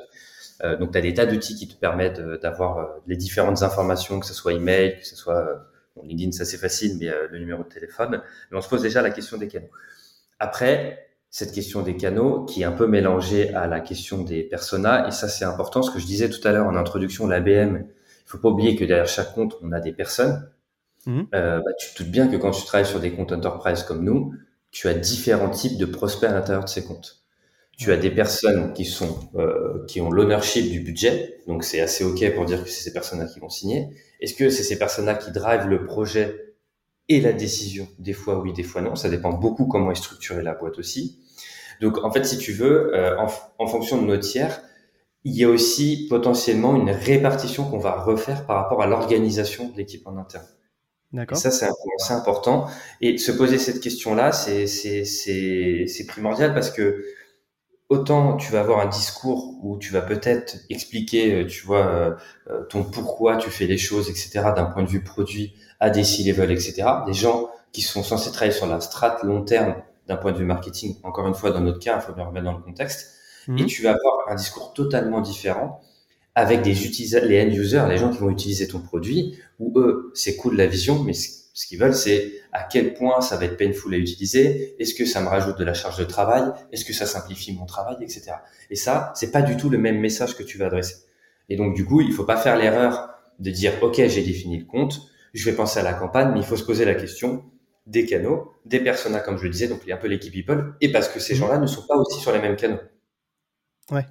Euh, 0.64 0.78
donc, 0.78 0.92
tu 0.92 0.98
as 1.00 1.02
des 1.02 1.16
tas 1.16 1.26
d'outils 1.26 1.56
qui 1.56 1.68
te 1.68 1.76
permettent 1.76 2.22
d'avoir 2.22 2.98
les 3.08 3.18
différentes 3.18 3.64
informations, 3.64 4.20
que 4.20 4.28
ce 4.28 4.36
soit 4.36 4.54
email, 4.54 5.00
que 5.00 5.08
ce 5.08 5.16
soit 5.16 5.66
bon, 5.96 6.04
LinkedIn, 6.06 6.32
ça 6.34 6.46
c'est 6.46 6.60
facile, 6.60 6.98
mais 7.00 7.10
le 7.32 7.40
numéro 7.40 7.64
de 7.64 7.68
téléphone. 7.68 8.22
Mais 8.52 8.58
on 8.58 8.62
se 8.62 8.70
pose 8.70 8.84
déjà 8.84 9.02
la 9.02 9.10
question 9.10 9.38
des 9.38 9.48
canaux. 9.48 9.72
Après, 10.38 11.08
cette 11.32 11.52
question 11.52 11.82
des 11.82 11.98
canaux 11.98 12.46
qui 12.46 12.62
est 12.62 12.66
un 12.66 12.72
peu 12.72 12.86
mélangée 12.86 13.56
à 13.56 13.66
la 13.66 13.80
question 13.80 14.22
des 14.22 14.44
personas, 14.44 15.08
et 15.08 15.12
ça 15.12 15.28
c'est 15.28 15.46
important, 15.46 15.82
ce 15.82 15.90
que 15.90 15.98
je 15.98 16.06
disais 16.06 16.30
tout 16.30 16.48
à 16.48 16.52
l'heure 16.52 16.68
en 16.68 16.76
introduction, 16.76 17.26
l'ABM, 17.26 17.78
il 17.78 18.28
faut 18.28 18.38
pas 18.38 18.50
oublier 18.50 18.76
que 18.76 18.86
derrière 18.86 19.08
chaque 19.08 19.34
compte, 19.34 19.58
on 19.64 19.72
a 19.72 19.80
des 19.80 19.94
personnes, 19.94 20.48
Mmh. 21.06 21.24
Tu 21.80 21.94
te 21.94 22.04
doutes 22.04 22.12
bien 22.12 22.28
que 22.28 22.38
quand 22.38 22.52
tu 22.52 22.66
travailles 22.66 22.90
sur 22.90 23.00
des 23.00 23.12
comptes 23.12 23.32
enterprise 23.32 23.84
comme 23.84 24.04
nous, 24.04 24.34
tu 24.74 24.88
as 24.88 24.94
différents 24.96 25.52
types 25.52 25.78
de 25.78 25.86
prospects 25.86 26.30
à 26.30 26.34
l'intérieur 26.34 26.66
de 26.66 26.70
ces 26.70 26.84
comptes. 26.84 27.24
Tu 27.78 27.92
as 27.92 27.98
des 27.98 28.12
personnes 28.12 28.74
qui 28.74 28.86
sont 28.86 29.30
euh, 29.36 29.86
qui 29.88 30.02
ont 30.02 30.12
l'ownership 30.12 30.70
du 30.70 30.82
budget, 30.82 31.40
donc 31.48 31.64
c'est 31.64 31.80
assez 31.80 32.04
ok 32.04 32.36
pour 32.36 32.46
dire 32.46 32.64
que 32.64 32.70
c'est 32.70 32.84
ces 32.84 32.94
personnes-là 32.94 33.26
qui 33.26 33.40
vont 33.40 33.50
signer. 33.50 33.90
Est-ce 34.20 34.36
que 34.36 34.50
c'est 34.50 34.64
ces 34.64 34.78
personnes-là 34.78 35.16
qui 35.16 35.32
drivent 35.32 35.68
le 35.68 35.86
projet 35.86 36.56
et 37.10 37.22
la 37.22 37.34
décision? 37.34 37.88
Des 38.00 38.14
fois 38.14 38.40
oui, 38.40 38.54
des 38.54 38.64
fois 38.64 38.82
non. 38.82 38.96
Ça 38.96 39.10
dépend 39.10 39.32
beaucoup 39.32 39.66
comment 39.66 39.92
est 39.92 39.96
structurée 39.96 40.44
la 40.44 40.54
boîte 40.54 40.78
aussi. 40.78 41.20
Donc 41.82 42.04
en 42.04 42.12
fait, 42.12 42.26
si 42.26 42.38
tu 42.38 42.52
veux, 42.54 42.96
euh, 42.96 43.18
en, 43.20 43.28
en, 43.58 43.68
fonction 43.68 44.00
de 44.02 44.06
nos 44.06 44.18
tiers, 44.18 44.62
il 45.24 45.36
y 45.36 45.44
a 45.44 45.50
aussi 45.50 46.08
potentiellement 46.10 46.76
une 46.76 46.92
répartition 46.92 47.66
qu'on 47.70 47.80
va 47.80 48.02
refaire 48.02 48.46
par 48.46 48.58
rapport 48.58 48.82
à 48.82 48.88
l'organisation 48.88 49.70
de 49.70 49.78
l'équipe 49.78 50.06
en 50.08 50.18
interne. 50.18 50.46
Et 51.16 51.36
ça, 51.36 51.52
c'est 51.52 52.14
important. 52.14 52.68
Et 53.02 53.18
se 53.18 53.32
poser 53.32 53.60
cette 53.60 53.80
question-là, 53.80 54.32
c'est, 54.32 54.66
c'est, 54.66 55.06
c'est, 55.06 55.86
c'est 55.88 56.06
primordial 56.08 56.54
parce 56.54 56.72
que 56.72 57.04
autant 57.90 58.38
tu 58.38 58.52
vas 58.52 58.62
avoir 58.62 58.80
un 58.80 58.88
discours 58.88 59.56
où 59.62 59.78
tu 59.78 59.92
vas 59.94 60.02
peut-être 60.02 60.58
expliquer, 60.70 61.34
euh, 61.44 61.48
tu 61.48 61.66
vois, 61.66 61.86
euh, 61.86 62.16
euh, 62.50 62.64
ton 62.64 62.84
pourquoi 62.84 63.38
tu 63.38 63.52
fais 63.52 63.68
les 63.68 63.78
choses, 63.78 64.10
etc., 64.10 64.52
d'un 64.56 64.66
point 64.66 64.84
de 64.84 64.90
vue 64.90 65.04
produit 65.04 65.54
à 65.80 65.90
des 65.90 66.04
C-level, 66.04 66.52
etc. 66.52 66.84
Des 67.06 67.14
gens 67.14 67.50
qui 67.72 67.82
sont 67.82 68.04
censés 68.04 68.32
travailler 68.32 68.56
sur 68.56 68.68
la 68.68 68.80
strate 68.82 69.24
long 69.24 69.44
terme 69.44 69.76
d'un 70.08 70.18
point 70.18 70.32
de 70.32 70.38
vue 70.38 70.46
marketing. 70.46 70.98
Encore 71.04 71.28
une 71.28 71.36
fois, 71.36 71.52
dans 71.52 71.62
notre 71.62 71.80
cas, 71.80 71.96
il 71.98 72.02
faut 72.02 72.14
bien 72.14 72.26
remettre 72.26 72.46
dans 72.46 72.58
le 72.58 72.64
contexte. 72.64 73.12
Mmh. 73.48 73.58
Et 73.60 73.66
tu 73.66 73.84
vas 73.84 73.92
avoir 73.92 74.30
un 74.30 74.36
discours 74.36 74.74
totalement 74.74 75.22
différent 75.22 75.82
avec 76.36 76.62
des 76.62 76.86
utilisateurs, 76.86 77.30
les 77.30 77.42
end 77.44 77.50
users, 77.50 77.86
les 77.90 77.98
gens 77.98 78.12
qui 78.12 78.18
vont 78.20 78.30
utiliser 78.30 78.68
ton 78.68 78.80
produit, 78.80 79.38
où 79.60 79.78
eux, 79.80 80.12
c'est 80.16 80.36
cool 80.36 80.56
la 80.56 80.66
vision, 80.66 81.04
mais 81.04 81.14
ce 81.14 81.68
qu'ils 81.68 81.80
veulent, 81.80 81.94
c'est 81.94 82.32
à 82.52 82.64
quel 82.64 82.94
point 82.94 83.22
ça 83.22 83.38
va 83.38 83.46
être 83.46 83.58
painful 83.58 83.94
à 83.94 83.98
utiliser, 83.98 84.76
est-ce 84.80 84.96
que 84.96 85.06
ça 85.06 85.22
me 85.22 85.28
rajoute 85.28 85.58
de 85.58 85.64
la 85.64 85.74
charge 85.74 85.98
de 85.98 86.04
travail, 86.04 86.44
est-ce 86.72 86.86
que 86.86 86.94
ça 86.94 87.06
simplifie 87.06 87.54
mon 87.54 87.66
travail, 87.66 87.98
etc. 88.02 88.32
Et 88.70 88.76
ça, 88.76 89.12
c'est 89.16 89.32
pas 89.32 89.42
du 89.42 89.58
tout 89.58 89.70
le 89.70 89.78
même 89.78 90.00
message 90.00 90.36
que 90.36 90.44
tu 90.44 90.58
vas 90.58 90.68
adresser. 90.68 90.96
Et 91.50 91.56
donc, 91.56 91.76
du 91.76 91.86
coup, 91.86 92.02
il 92.02 92.12
faut 92.12 92.24
pas 92.24 92.38
faire 92.38 92.58
l'erreur 92.58 93.10
de 93.40 93.52
dire, 93.52 93.74
OK, 93.82 93.96
j'ai 93.96 94.24
défini 94.24 94.60
le 94.60 94.66
compte, 94.66 95.02
je 95.34 95.46
vais 95.46 95.56
penser 95.56 95.80
à 95.80 95.84
la 95.84 95.94
campagne, 95.94 96.32
mais 96.34 96.40
il 96.40 96.46
faut 96.46 96.58
se 96.58 96.64
poser 96.64 96.86
la 96.86 96.96
question 96.96 97.44
des 97.86 98.06
canaux, 98.06 98.54
des 98.66 98.80
personas, 98.80 99.20
comme 99.20 99.38
je 99.38 99.44
le 99.44 99.50
disais, 99.50 99.68
donc 99.68 99.82
un 99.90 99.98
peu 99.98 100.08
l'équipe 100.08 100.32
people, 100.32 100.76
et 100.80 100.92
parce 100.92 101.10
que 101.10 101.20
ces 101.20 101.34
mmh. 101.34 101.38
gens-là 101.38 101.58
ne 101.58 101.68
sont 101.68 101.86
pas 101.86 101.96
aussi 101.96 102.20
sur 102.20 102.32
les 102.32 102.40
mêmes 102.40 102.56
canaux. 102.56 102.80
Ouais. 103.92 104.06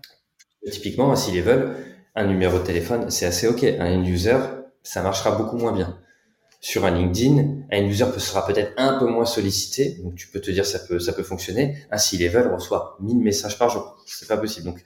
Typiquement, 0.70 1.16
s'ils 1.16 1.34
les 1.34 1.40
veulent, 1.40 1.74
un 2.14 2.26
numéro 2.26 2.58
de 2.58 2.64
téléphone, 2.64 3.10
c'est 3.10 3.26
assez 3.26 3.46
OK. 3.46 3.64
Un 3.64 3.98
end 3.98 4.04
user, 4.04 4.38
ça 4.82 5.02
marchera 5.02 5.32
beaucoup 5.32 5.56
moins 5.56 5.72
bien. 5.72 5.98
Sur 6.60 6.84
un 6.84 6.90
LinkedIn, 6.92 7.64
un 7.72 7.82
end 7.82 7.86
user 7.86 8.06
sera 8.18 8.46
peut-être 8.46 8.72
un 8.76 8.98
peu 8.98 9.06
moins 9.06 9.24
sollicité, 9.24 9.98
donc 10.02 10.14
tu 10.14 10.28
peux 10.28 10.40
te 10.40 10.50
dire 10.50 10.64
ça 10.64 10.78
peut 10.78 11.00
ça 11.00 11.12
peut 11.12 11.24
fonctionner. 11.24 11.76
Un 11.90 11.98
C-level 11.98 12.52
reçoit 12.52 12.96
1000 13.00 13.18
messages 13.18 13.58
par 13.58 13.68
jour, 13.68 13.96
c'est 14.06 14.28
pas 14.28 14.36
possible. 14.36 14.66
Donc 14.66 14.82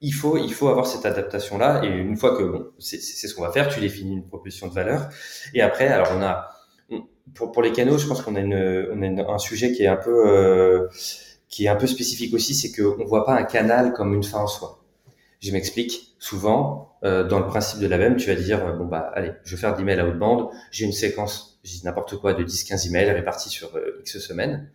il 0.00 0.12
faut, 0.12 0.36
il 0.36 0.52
faut 0.52 0.68
avoir 0.68 0.86
cette 0.86 1.06
adaptation-là. 1.06 1.82
Et 1.84 1.88
une 1.88 2.16
fois 2.16 2.36
que, 2.36 2.42
bon, 2.42 2.66
c'est 2.78 2.98
ce 3.00 3.34
qu'on 3.34 3.42
va 3.42 3.52
faire, 3.52 3.68
tu 3.68 3.80
définis 3.80 4.14
une 4.14 4.28
proposition 4.28 4.66
de 4.68 4.72
valeur. 4.72 5.08
Et 5.54 5.62
après, 5.62 5.88
alors 5.88 6.08
on 6.14 6.22
a, 6.22 6.48
pour, 7.34 7.52
pour 7.52 7.62
les 7.62 7.72
canaux, 7.72 7.98
je 7.98 8.06
pense 8.06 8.22
qu'on 8.22 8.36
a, 8.36 8.40
une, 8.40 8.88
on 8.92 9.02
a 9.02 9.32
un 9.32 9.38
sujet 9.38 9.72
qui 9.72 9.84
est 9.84 9.88
un 9.88 9.96
peu, 9.96 10.28
euh, 10.28 10.88
qui 11.48 11.64
est 11.64 11.68
un 11.68 11.76
peu 11.76 11.86
spécifique 11.86 12.34
aussi, 12.34 12.54
c'est 12.54 12.72
qu'on 12.72 12.98
ne 12.98 13.04
voit 13.04 13.24
pas 13.24 13.34
un 13.34 13.44
canal 13.44 13.92
comme 13.92 14.14
une 14.14 14.24
fin 14.24 14.38
en 14.38 14.46
soi. 14.46 14.84
Je 15.40 15.50
m'explique. 15.52 16.05
Souvent, 16.18 16.98
euh, 17.04 17.24
dans 17.24 17.38
le 17.38 17.46
principe 17.46 17.80
de 17.80 17.86
la 17.86 17.98
même, 17.98 18.16
tu 18.16 18.28
vas 18.28 18.40
dire, 18.40 18.64
euh, 18.64 18.72
bon 18.72 18.86
bah 18.86 19.12
allez, 19.14 19.32
je 19.44 19.54
vais 19.54 19.60
faire 19.60 19.76
d'emails 19.76 20.00
à 20.00 20.06
haute 20.06 20.18
bande, 20.18 20.48
j'ai 20.70 20.86
une 20.86 20.92
séquence, 20.92 21.60
je 21.62 21.72
dis 21.72 21.82
n'importe 21.84 22.16
quoi, 22.16 22.32
de 22.32 22.42
10-15 22.42 22.88
emails 22.88 23.10
répartis 23.10 23.50
sur 23.50 23.76
euh, 23.76 24.00
X 24.00 24.18
semaines. 24.18 24.70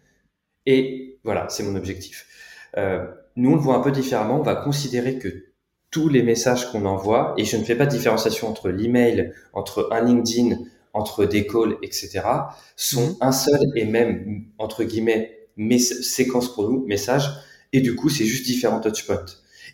Et 0.65 1.19
voilà, 1.23 1.47
c'est 1.49 1.63
mon 1.63 1.75
objectif. 1.75 2.27
Euh, 2.77 3.05
nous, 3.35 3.51
on 3.51 3.55
le 3.55 3.61
voit 3.61 3.75
un 3.75 3.81
peu 3.81 3.91
différemment. 3.91 4.39
On 4.39 4.43
va 4.43 4.55
considérer 4.55 5.17
que 5.17 5.45
tous 5.89 6.07
les 6.09 6.23
messages 6.23 6.71
qu'on 6.71 6.85
envoie, 6.85 7.33
et 7.37 7.43
je 7.43 7.57
ne 7.57 7.63
fais 7.63 7.75
pas 7.75 7.85
de 7.85 7.91
différenciation 7.91 8.47
entre 8.47 8.69
l'email, 8.69 9.33
entre 9.53 9.89
un 9.91 10.01
LinkedIn, 10.01 10.57
entre 10.93 11.25
des 11.25 11.47
calls, 11.47 11.77
etc., 11.81 12.21
sont 12.75 13.07
mhm. 13.07 13.15
un 13.21 13.31
seul 13.31 13.59
et 13.75 13.85
même, 13.85 14.45
entre 14.57 14.83
guillemets, 14.83 15.47
séquence 15.77 16.53
pour 16.53 16.69
nous, 16.69 16.85
message, 16.85 17.29
et 17.73 17.81
du 17.81 17.95
coup, 17.95 18.09
c'est 18.09 18.25
juste 18.25 18.45
différents 18.45 18.79
touchpoints. 18.79 19.25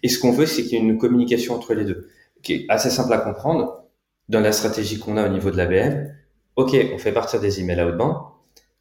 Et 0.04 0.10
ce 0.10 0.20
qu'on 0.20 0.32
veut, 0.32 0.46
c'est 0.46 0.64
qu'il 0.64 0.74
y 0.74 0.76
ait 0.76 0.84
une 0.84 0.98
communication 0.98 1.56
entre 1.56 1.74
les 1.74 1.86
deux, 1.86 2.10
qui 2.44 2.54
est 2.54 2.66
assez 2.70 2.90
simple 2.90 3.14
à 3.14 3.18
comprendre 3.18 3.84
dans 4.30 4.40
la 4.40 4.52
stratégie 4.52 5.00
qu'on 5.00 5.18
a 5.18 5.26
au 5.26 5.32
niveau 5.32 5.52
de 5.52 5.58
l'ABM. 5.58 6.12
OK, 6.56 6.76
on 6.94 6.98
fait 6.98 7.12
partir 7.12 7.40
des 7.40 7.60
emails 7.60 7.96
bande. 7.98 8.18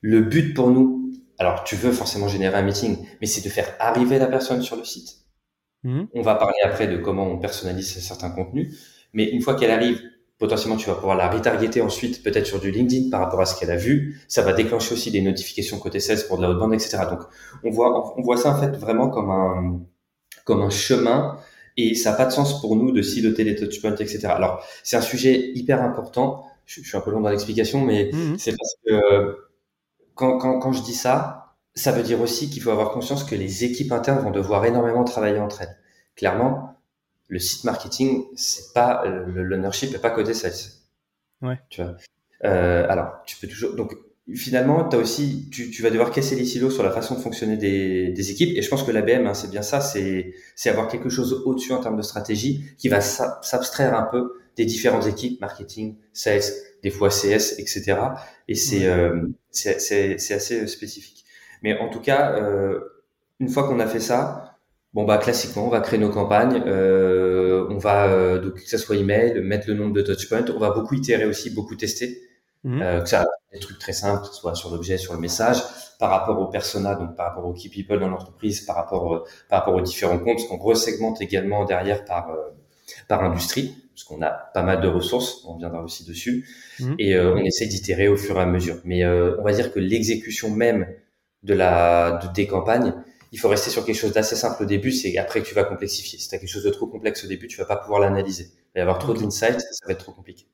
Le 0.01 0.21
but 0.21 0.55
pour 0.55 0.71
nous, 0.71 1.13
alors 1.39 1.65
tu 1.65 1.77
veux 1.77 1.93
forcément 1.93 2.29
générer 2.29 2.57
un 2.57 2.63
meeting, 2.63 2.99
mais 3.21 3.27
c'est 3.27 3.45
de 3.45 3.49
faire 3.49 3.75
arriver 3.79 4.19
la 4.19 4.27
personne 4.27 4.63
sur 4.63 4.77
le 4.77 4.85
site. 4.85 5.17
Mhm. 5.85 6.09
On 6.15 6.23
va 6.23 6.35
parler 6.35 6.59
après 6.65 6.89
de 6.89 6.97
comment 6.97 7.27
on 7.27 7.39
personnalise 7.39 7.99
certains 7.99 8.31
contenus, 8.31 8.79
mais 9.13 9.25
une 9.25 9.41
fois 9.41 9.55
qu'elle 9.55 9.71
arrive, 9.71 10.01
potentiellement 10.39 10.77
tu 10.77 10.89
vas 10.89 10.97
pouvoir 10.97 11.17
la 11.17 11.31
retargeter 11.31 11.81
ensuite 11.81 12.23
peut-être 12.23 12.47
sur 12.47 12.61
du 12.61 12.71
LinkedIn 12.71 13.11
par 13.11 13.21
rapport 13.21 13.41
à 13.41 13.47
ce 13.47 13.59
qu'elle 13.59 13.71
a 13.71 13.77
vu. 13.77 14.21
Ça 14.29 14.43
va 14.43 14.53
déclencher 14.53 14.95
aussi 14.95 15.11
des 15.11 15.23
notifications 15.23 15.79
côté 15.79 16.01
16 16.01 16.25
pour 16.25 16.39
de 16.39 16.43
la 16.43 16.53
bande, 16.55 16.75
etc. 16.75 16.99
Donc 17.11 17.21
on 17.63 17.71
voit, 17.71 18.19
on 18.19 18.23
voit 18.23 18.37
ça 18.37 18.51
en 18.51 18.61
fait 18.61 18.77
vraiment 18.77 19.09
comme 19.09 19.31
un, 19.31 19.81
comme 20.47 20.63
un 20.63 20.71
chemin 20.71 21.39
et 21.77 21.95
ça 21.95 22.13
n'a 22.13 22.17
pas 22.17 22.25
de 22.25 22.33
sens 22.33 22.63
pour 22.63 22.77
nous 22.77 22.93
de 22.93 23.03
siloter 23.03 23.45
les 23.45 23.55
touchpoints, 23.55 23.95
etc. 23.97 24.29
Alors 24.29 24.65
c'est 24.83 24.97
un 24.97 25.03
sujet 25.03 25.51
hyper 25.55 25.83
important. 25.83 26.47
Je, 26.65 26.81
suis 26.81 26.97
un 26.97 27.01
peu 27.01 27.11
long 27.11 27.21
dans 27.21 27.29
l'explication, 27.29 27.85
mais 27.85 28.11
mhm. 28.13 28.39
c'est 28.39 28.57
parce 28.57 28.75
que 28.87 29.37
quand, 30.15 30.39
quand, 30.39 30.59
quand 30.59 30.73
je 30.73 30.83
dis 30.83 30.95
ça, 30.95 31.55
ça 31.75 31.93
veut 31.93 32.03
dire 32.03 32.21
aussi 32.23 32.49
qu'il 32.49 32.63
faut 32.63 32.71
avoir 32.71 32.91
conscience 32.91 33.23
que 33.23 33.35
les 33.35 33.65
équipes 33.65 33.93
internes 33.93 34.21
vont 34.21 34.31
devoir 34.31 34.65
énormément 34.65 35.05
travailler 35.05 35.39
entre 35.39 35.63
elles. 35.63 35.77
Clairement, 36.17 36.81
le 37.29 37.39
site 37.39 37.65
marketing, 37.65 38.25
c'est 38.35 38.73
pas 38.73 39.05
l'ownership 39.05 39.93
n'est 39.93 39.99
pas 39.99 40.11
codé 40.11 40.33
sales. 40.33 40.73
Ouais. 41.43 41.61
Tu 41.69 41.83
vois? 41.83 41.97
Euh, 42.45 42.87
alors, 42.89 43.23
tu 43.27 43.37
peux 43.37 43.47
toujours. 43.47 43.75
Donc, 43.75 43.95
finalement, 44.35 44.89
as 44.89 44.97
aussi, 44.97 45.49
tu, 45.51 45.71
tu, 45.71 45.83
vas 45.83 45.91
devoir 45.91 46.11
casser 46.11 46.35
les 46.35 46.45
silos 46.45 46.71
sur 46.71 46.83
la 46.83 46.91
façon 46.91 47.15
de 47.15 47.21
fonctionner 47.21 47.57
des, 47.57 48.09
des 48.09 48.31
équipes. 48.31 48.57
Et 48.57 48.63
je 48.63 48.69
pense 48.69 48.83
que 48.83 48.91
l'ABM, 48.91 49.27
hein, 49.27 49.35
c'est 49.35 49.51
bien 49.51 49.63
ça, 49.63 49.81
c'est 49.81 50.35
avoir 50.67 50.89
quelque 50.89 51.09
chose 51.09 51.43
au-dessus 51.45 51.73
en 51.73 51.81
termes 51.81 51.97
de 51.97 52.03
stratégie 52.03 52.65
qui 52.79 52.89
va 52.89 53.01
s'abstraire 53.01 53.95
un 53.97 54.03
peu 54.11 54.35
des 54.57 54.65
différentes 54.65 55.07
équipes, 55.07 55.41
marketing, 55.41 55.97
sales, 56.13 56.43
des 56.83 56.91
fois 56.91 57.11
CS, 57.11 57.59
etc. 57.59 57.99
Et 58.49 58.55
c'est 58.55 58.87
euh, 58.87 59.27
c'est 59.51 60.33
assez 60.33 60.67
spécifique. 60.67 61.25
Mais 61.63 61.79
en 61.79 61.89
tout 61.89 62.01
cas, 62.01 62.33
euh, 62.37 62.81
une 63.39 63.49
fois 63.49 63.69
qu'on 63.69 63.81
a 63.81 63.87
fait 63.87 64.01
ça, 64.01 64.57
Bon 64.97 65.05
bah 65.05 65.19
classiquement, 65.19 65.67
on 65.67 65.69
va 65.69 65.81
créer 65.81 65.99
nos 65.99 66.09
campagnes, 66.09 66.63
euh, 66.67 67.67
on 67.69 67.77
va 67.77 68.07
euh, 68.07 68.41
donc 68.41 68.55
que 68.55 68.67
ça 68.67 68.79
soit 68.79 68.97
email, 68.97 69.43
mettre 69.43 69.69
le 69.69 69.75
nombre 69.75 69.93
de 69.93 70.01
touchpoints, 70.01 70.47
on 70.55 70.59
va 70.59 70.71
beaucoup 70.71 70.95
itérer 70.95 71.27
aussi, 71.27 71.51
beaucoup 71.51 71.77
tester, 71.77 72.19
mhm. 72.67 72.83
euh, 72.83 73.01
que 73.01 73.09
ça 73.09 73.27
des 73.53 73.61
trucs 73.61 73.79
très 73.79 73.95
simples, 73.95 74.23
que 74.23 74.29
ce 74.29 74.35
soit 74.35 74.55
sur 74.55 74.71
l'objet, 74.71 74.99
sur 74.99 75.15
le 75.15 75.21
message, 75.21 75.57
par 75.99 76.11
rapport 76.11 76.39
aux 76.39 76.49
personas, 76.49 76.95
donc 76.95 77.17
par 77.17 77.29
rapport 77.29 77.47
aux 77.47 77.55
key 77.55 77.71
people 77.71 77.99
dans 77.99 78.09
l'entreprise, 78.09 78.61
par 78.61 78.77
rapport 78.77 79.15
euh, 79.15 79.25
par 79.49 79.61
rapport 79.61 79.75
aux 79.75 79.81
différents 79.81 80.19
comptes, 80.19 80.37
parce 80.37 80.49
qu'on 80.49 80.59
resegmente 80.59 81.23
également 81.23 81.65
derrière 81.65 82.05
par 82.05 82.31
euh, 82.31 82.51
par 83.09 83.25
industrie, 83.25 83.75
parce 83.95 84.05
qu'on 84.05 84.21
a 84.21 84.31
pas 84.31 84.63
mal 84.63 84.81
de 84.81 84.89
ressources, 84.89 85.43
on 85.47 85.57
viendra 85.57 85.83
aussi 85.83 86.05
dessus, 86.05 86.47
mhm. 86.81 86.97
et 86.99 87.19
on 87.19 87.39
essaie 87.39 87.67
d'itérer 87.67 88.09
au 88.09 88.17
fur 88.17 88.37
et 88.37 88.43
à 88.43 88.47
mesure. 88.47 88.77
Mais 88.85 89.07
on 89.07 89.43
va 89.43 89.53
dire 89.53 89.73
que 89.73 89.81
l'exécution 89.81 90.51
même 90.51 90.87
de 91.43 91.55
la 91.55 92.21
de, 92.23 92.33
des 92.33 92.47
campagnes 92.47 92.95
il 93.33 93.39
faut 93.39 93.49
rester 93.49 93.71
sur 93.71 93.85
quelque 93.85 93.97
chose 93.99 94.13
d'assez 94.13 94.37
simple 94.37 94.63
au 94.63 94.67
début, 94.67 94.93
c'est 94.93 95.19
après 95.19 95.43
que 95.43 95.47
tu 95.47 95.55
vas 95.55 95.65
complexifier. 95.65 96.19
Si 96.19 96.29
tu 96.29 96.35
as 96.35 96.39
quelque 96.39 96.49
chose 96.49 96.65
de 96.65 96.71
trop 96.71 96.87
complexe 96.87 97.25
au 97.25 97.29
début, 97.29 97.49
tu 97.49 97.59
vas 97.59 97.67
pas 97.67 97.77
pouvoir 97.77 98.01
l'analyser. 98.01 98.45
Il 98.45 98.77
va 98.77 98.81
y 98.81 98.83
avoir 98.83 98.99
trop 98.99 99.15
d'insights, 99.15 99.61
ça 99.61 99.87
va 99.87 99.93
être 99.93 100.05
trop 100.05 100.13
compliqué. 100.13 100.47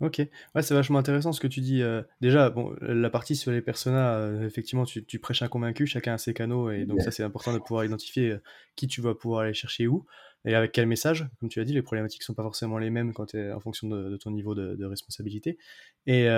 Ok, 0.00 0.18
ouais, 0.54 0.62
c'est 0.62 0.72
vachement 0.72 0.98
intéressant 0.98 1.32
ce 1.32 1.40
que 1.40 1.46
tu 1.46 1.60
dis. 1.60 1.82
Euh, 1.82 2.02
déjà, 2.22 2.48
bon, 2.48 2.74
la 2.80 3.10
partie 3.10 3.36
sur 3.36 3.50
les 3.50 3.60
personas, 3.60 4.14
euh, 4.14 4.46
effectivement, 4.46 4.86
tu, 4.86 5.18
prêches 5.18 5.42
un 5.42 5.48
convaincu, 5.48 5.86
chacun 5.86 6.14
a 6.14 6.18
ses 6.18 6.32
canaux, 6.32 6.70
et 6.70 6.86
donc 6.86 7.02
ça, 7.02 7.10
c'est 7.10 7.22
important 7.22 7.52
de 7.52 7.58
pouvoir 7.58 7.84
identifier 7.84 8.30
euh, 8.30 8.42
qui 8.76 8.86
tu 8.86 9.02
vas 9.02 9.14
pouvoir 9.14 9.42
aller 9.42 9.52
chercher 9.52 9.86
où, 9.88 10.06
et 10.46 10.54
avec 10.54 10.72
quel 10.72 10.86
message. 10.86 11.28
Comme 11.38 11.50
tu 11.50 11.60
as 11.60 11.64
dit, 11.64 11.74
les 11.74 11.82
problématiques 11.82 12.22
sont 12.22 12.32
pas 12.32 12.42
forcément 12.42 12.78
les 12.78 12.88
mêmes 12.88 13.12
quand 13.12 13.34
es, 13.34 13.52
en 13.52 13.60
fonction 13.60 13.88
de, 13.88 14.16
ton 14.16 14.30
niveau 14.30 14.54
de, 14.54 14.74
de 14.74 14.84
responsabilité. 14.86 15.58
Et 16.06 16.28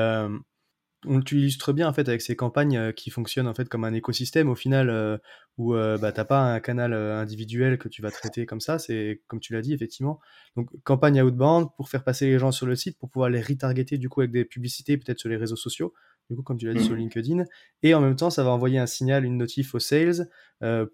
on 1.07 1.19
l'illustre 1.19 1.73
bien 1.73 1.89
en 1.89 1.93
fait 1.93 2.09
avec 2.09 2.23
ces 2.23 2.37
campagnes 2.37 2.77
euh, 2.77 2.93
qui 2.93 3.11
fonctionnent 3.11 3.49
en 3.49 3.55
fait 3.55 3.69
comme 3.69 3.85
un 3.85 3.93
écosystème 3.93 4.49
au 4.49 4.55
final 4.55 4.89
euh, 4.91 5.19
où 5.59 5.75
euh, 5.75 5.99
bah, 5.99 6.13
t'as 6.13 6.25
pas 6.25 6.41
un 6.41 6.61
canal 6.61 6.95
individuel 6.95 7.79
que 7.79 7.89
tu 7.89 8.03
vas 8.03 8.11
traiter 8.11 8.47
comme 8.47 8.61
ça. 8.61 8.79
C'est 8.79 9.23
comme 9.27 9.41
tu 9.41 9.53
l'as 9.53 9.63
dit 9.63 9.75
effectivement. 9.75 10.21
Donc 10.57 10.71
campagne 10.85 11.21
outbound 11.23 11.69
pour 11.77 11.89
faire 11.89 12.05
passer 12.05 12.27
les 12.27 12.39
gens 12.39 12.53
sur 12.53 12.67
le 12.67 12.77
site 12.77 12.99
pour 12.99 13.11
pouvoir 13.11 13.31
les 13.31 13.41
retargeter 13.41 13.99
du 13.99 14.09
coup 14.09 14.21
avec 14.21 14.33
des 14.33 14.45
publicités 14.45 14.97
peut-être 14.97 15.19
sur 15.19 15.29
les 15.29 15.37
réseaux 15.37 15.57
sociaux 15.57 15.93
du 16.31 16.37
coup 16.37 16.43
comme 16.43 16.57
tu 16.57 16.67
l'as 16.67 16.75
dit 16.75 16.85
sur 16.85 16.95
mmh. 16.95 16.99
LinkedIn. 16.99 17.45
Et 17.83 17.95
en 17.95 18.01
même 18.01 18.17
temps 18.17 18.31
ça 18.31 18.45
va 18.45 18.51
envoyer 18.51 18.79
un 18.79 18.87
signal 18.87 19.25
une 19.25 19.37
notif 19.37 19.75
aux 19.75 19.81
sales 19.81 20.29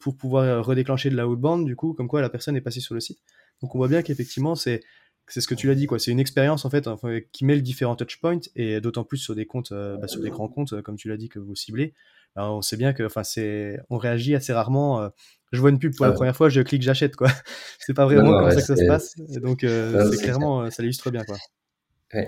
pour 0.00 0.16
pouvoir 0.16 0.64
redéclencher 0.64 1.10
de 1.10 1.16
la 1.16 1.28
outbound 1.28 1.66
du 1.66 1.76
coup 1.76 1.92
comme 1.92 2.08
quoi 2.08 2.22
la 2.22 2.30
personne 2.30 2.56
est 2.56 2.60
passée 2.60 2.80
sur 2.80 2.94
le 2.94 3.00
site. 3.00 3.20
Donc 3.60 3.74
on 3.74 3.78
voit 3.78 3.88
bien 3.88 4.02
qu'effectivement 4.02 4.54
c'est 4.54 4.80
c'est 5.28 5.40
ce 5.40 5.48
que 5.48 5.54
tu 5.54 5.66
l'as 5.66 5.74
dit, 5.74 5.86
quoi. 5.86 5.98
C'est 5.98 6.10
une 6.10 6.20
expérience 6.20 6.64
en 6.64 6.70
fait 6.70 6.88
qui 7.32 7.44
mêle 7.44 7.62
différents 7.62 7.96
touchpoints 7.96 8.40
et 8.56 8.80
d'autant 8.80 9.04
plus 9.04 9.18
sur 9.18 9.34
des 9.34 9.46
comptes, 9.46 9.72
euh, 9.72 9.96
bah, 9.96 10.08
sur 10.08 10.20
des 10.20 10.30
grands 10.30 10.48
comptes, 10.48 10.72
euh, 10.72 10.82
comme 10.82 10.96
tu 10.96 11.08
l'as 11.08 11.16
dit 11.16 11.28
que 11.28 11.38
vous 11.38 11.54
ciblez. 11.54 11.94
on 12.36 12.62
sait 12.62 12.76
bien 12.76 12.92
que, 12.92 13.02
enfin, 13.02 13.24
c'est, 13.24 13.78
on 13.90 13.98
réagit 13.98 14.34
assez 14.34 14.52
rarement. 14.52 15.02
Euh, 15.02 15.08
je 15.52 15.60
vois 15.60 15.70
une 15.70 15.78
pub 15.78 15.94
pour 15.94 16.06
la 16.06 16.12
première 16.12 16.36
fois, 16.36 16.48
je 16.48 16.60
clique, 16.60 16.82
j'achète, 16.82 17.16
quoi. 17.16 17.28
c'est 17.78 17.94
pas 17.94 18.06
vraiment 18.06 18.40
comme 18.40 18.50
ça 18.50 18.56
que 18.56 18.62
ça 18.62 18.76
se 18.76 18.86
passe. 18.86 19.14
Et 19.34 19.40
donc, 19.40 19.60
c'est 19.60 20.22
clairement, 20.22 20.70
ça 20.70 20.82
l'illustre 20.82 21.10
bien, 21.10 21.24
quoi. 21.24 21.36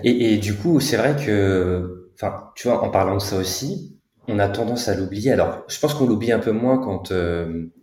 Et, 0.03 0.33
et 0.33 0.37
du 0.37 0.55
coup, 0.55 0.79
c'est 0.79 0.97
vrai 0.97 1.15
que, 1.15 2.11
enfin, 2.13 2.51
tu 2.55 2.67
vois, 2.67 2.83
en 2.83 2.91
parlant 2.91 3.15
de 3.15 3.21
ça 3.21 3.37
aussi, 3.37 3.99
on 4.27 4.37
a 4.37 4.47
tendance 4.47 4.87
à 4.87 4.95
l'oublier. 4.95 5.31
Alors, 5.31 5.63
je 5.67 5.79
pense 5.79 5.95
qu'on 5.95 6.05
l'oublie 6.05 6.31
un 6.31 6.39
peu 6.39 6.51
moins 6.51 6.77
quand 6.77 7.11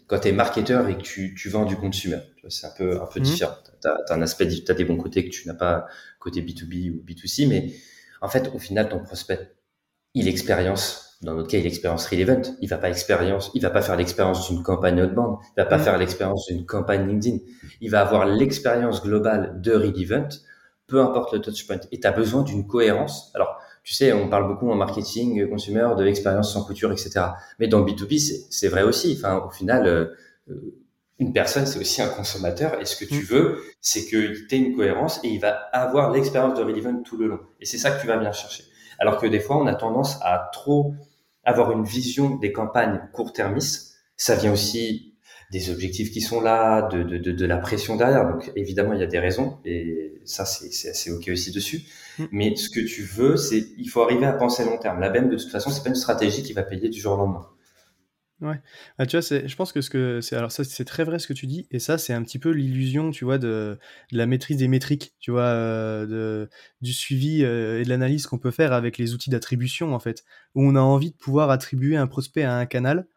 quand 0.09 0.21
tu 0.21 0.29
es 0.29 0.33
marketeur 0.33 0.89
et 0.89 0.97
que 0.97 1.03
tu, 1.03 1.35
tu 1.35 1.49
vends 1.51 1.67
du 1.67 1.77
consumer. 1.77 2.19
C'est 2.49 2.67
un 2.67 2.73
peu, 2.77 3.01
un 3.01 3.07
peu 3.07 3.21
mmh. 3.21 3.25
différent. 3.25 3.55
Tu 3.81 3.89
as, 3.89 4.15
un 4.15 4.23
aspect, 4.23 4.49
tu 4.49 4.71
as 4.71 4.75
des 4.75 4.85
bons 4.85 4.97
côtés 4.97 5.25
que 5.25 5.31
tu 5.31 5.47
n'as 5.47 5.55
pas 5.55 5.87
côté 6.19 6.41
B2B 6.41 6.91
ou 6.91 7.05
B2C, 7.05 7.47
mais 7.47 7.73
en 8.23 8.29
fait, 8.29 8.51
au 8.55 8.59
final, 8.59 8.89
ton 8.89 9.01
prospect, 9.01 9.53
il 10.15 10.27
expérience, 10.27 11.19
dans 11.21 11.35
notre 11.35 11.49
cas, 11.49 11.59
il 11.59 11.67
expérience 11.67 12.07
relevant. 12.07 12.41
Il 12.61 12.69
va 12.69 12.79
pas 12.79 12.89
expérience, 12.89 13.51
il 13.55 13.61
va 13.61 13.71
pas 13.71 13.83
faire 13.83 13.97
l'expérience 13.97 14.49
d'une 14.51 14.63
campagne 14.63 15.03
outbound. 15.03 15.37
Il 15.57 15.61
va 15.61 15.67
pas 15.67 15.77
mmh. 15.77 15.83
faire 15.83 15.99
l'expérience 15.99 16.47
d'une 16.47 16.65
campagne 16.65 17.07
LinkedIn. 17.07 17.39
Il 17.83 17.91
va 17.91 18.01
avoir 18.01 18.25
l'expérience 18.25 19.03
globale 19.03 19.61
de 19.61 19.73
relevant, 19.73 20.29
peu 20.87 21.03
importe 21.03 21.35
le 21.35 21.43
touchpoint. 21.43 21.81
Et 21.93 22.01
tu 22.01 22.07
as 22.07 22.13
besoin 22.13 22.43
d'une 22.43 22.67
cohérence. 22.67 23.31
Alors, 23.35 23.61
tu 23.89 23.95
sais, 23.95 24.13
on 24.13 24.29
parle 24.29 24.47
beaucoup 24.47 24.71
en 24.71 24.75
marketing 24.75 25.41
euh, 25.41 25.49
consumer 25.49 25.89
de 25.97 26.05
l'expérience 26.05 26.53
sans 26.53 26.63
couture, 26.63 26.93
etc. 26.93 27.21
Mais 27.59 27.69
dans 27.69 27.83
B2B, 27.83 28.19
c'est 28.51 28.69
vrai 28.69 28.83
aussi. 28.83 29.15
Enfin, 29.17 29.43
au 29.47 29.49
final, 29.49 29.87
euh, 29.87 30.15
euh, 30.51 30.75
une 31.19 31.33
personne, 31.33 31.65
c'est 31.65 31.79
aussi 31.79 32.03
un 32.03 32.09
consommateur. 32.09 32.79
Et 32.83 32.85
ce 32.85 32.97
que 33.03 33.07
tu 33.07 33.23
mm. 33.23 33.27
veux, 33.29 33.63
c'est 33.81 34.05
qu'il 34.05 34.47
ait 34.51 34.57
une 34.59 34.77
cohérence 34.77 35.25
et 35.25 35.29
il 35.29 35.41
va 35.41 35.53
avoir 35.73 36.11
l'expérience 36.11 36.59
de 36.59 36.63
relevant 36.63 37.03
tout 37.03 37.17
le 37.17 37.29
long. 37.29 37.41
Et 37.61 37.65
c'est 37.65 37.79
ça 37.79 37.91
que 37.91 37.99
tu 38.03 38.07
vas 38.07 38.19
bien 38.19 38.31
chercher. 38.31 38.65
Alors 38.99 39.17
que 39.17 39.27
des 39.27 39.41
fois, 39.41 39.57
on 39.57 39.67
a 39.67 39.75
tendance 39.75 40.19
à 40.21 40.51
trop 40.53 40.93
avoir 41.43 41.73
une 41.73 41.85
vision 41.85 42.37
des 42.37 42.53
campagnes 42.53 43.01
court-termistes. 43.15 43.95
Ça 44.19 44.35
vient 44.35 44.53
aussi 44.53 45.08
des 45.51 45.71
objectifs 45.71 46.11
qui 46.11 46.21
sont 46.21 46.41
là, 46.41 46.89
de, 46.89 47.03
de, 47.03 47.19
de, 47.19 47.33
de, 47.33 47.47
la 47.47 47.57
pression 47.57 47.97
derrière. 47.97 48.29
Donc 48.29 48.51
évidemment, 48.55 48.93
il 48.93 49.01
y 49.01 49.03
a 49.03 49.07
des 49.07 49.19
raisons 49.19 49.59
et 49.65 50.21
ça, 50.25 50.45
c'est 50.45 50.91
assez 50.91 51.11
ok 51.11 51.29
aussi 51.33 51.53
dessus. 51.53 51.83
Mm. 52.19 52.25
Mais 52.33 52.57
ce 52.57 52.69
que 52.69 52.81
tu 52.81 53.03
veux, 53.03 53.37
c'est 53.37 53.65
il 53.79 53.89
faut 53.89 54.03
arriver 54.03 54.27
à 54.27 54.33
penser 54.33 54.65
long 54.65 54.79
terme. 54.79 55.01
La 55.01 55.11
BEM, 55.11 55.31
de 55.31 55.37
toute 55.37 55.51
façon, 55.51 55.71
c'est 55.71 55.83
pas 55.83 55.89
une 55.89 55.95
stratégie 55.95 56.43
qui 56.43 56.53
va 56.53 56.63
payer 56.63 56.89
du 56.89 57.01
jour 57.01 57.15
au 57.15 57.17
lendemain. 57.17 57.47
Ouais, 58.41 58.61
ah, 58.99 59.07
tu 59.07 59.19
vois, 59.19 59.21
je 59.21 59.57
pense 59.57 59.73
que 59.73 59.81
ce 59.81 59.91
que 59.91 60.21
c'est, 60.21 60.37
alors 60.37 60.53
ça, 60.53 60.63
c'est 60.63 60.85
très 60.85 61.03
vrai 61.03 61.19
ce 61.19 61.27
que 61.27 61.33
tu 61.33 61.49
dis, 61.49 61.67
et 61.73 61.81
ça, 61.81 61.99
c'est 61.99 62.13
un 62.13 62.23
petit 62.23 62.39
peu 62.39 62.51
l'illusion, 62.51 63.11
tu 63.11 63.25
vois, 63.25 63.37
de, 63.37 63.77
de, 64.13 64.17
la 64.17 64.27
maîtrise 64.27 64.59
des 64.59 64.69
métriques, 64.69 65.13
tu 65.19 65.33
vois, 65.33 65.43
euh, 65.43 66.07
de, 66.07 66.49
du 66.81 66.93
suivi 66.93 67.43
euh, 67.43 67.81
et 67.81 67.85
de 67.85 67.89
l'analyse 67.89 68.29
qu'on 68.29 68.39
peut 68.39 68.53
faire 68.53 68.73
avec 68.73 68.97
les 68.97 69.13
outils 69.13 69.31
d'attribution, 69.31 69.93
en 69.93 69.99
fait, 69.99 70.23
où 70.55 70.63
on 70.65 70.77
a 70.77 70.81
envie 70.81 71.11
de 71.11 71.17
pouvoir 71.17 71.51
attribuer 71.51 71.97
un 71.97 72.07
prospect 72.07 72.45
à 72.45 72.57
un 72.57 72.67
canal, 72.67 73.09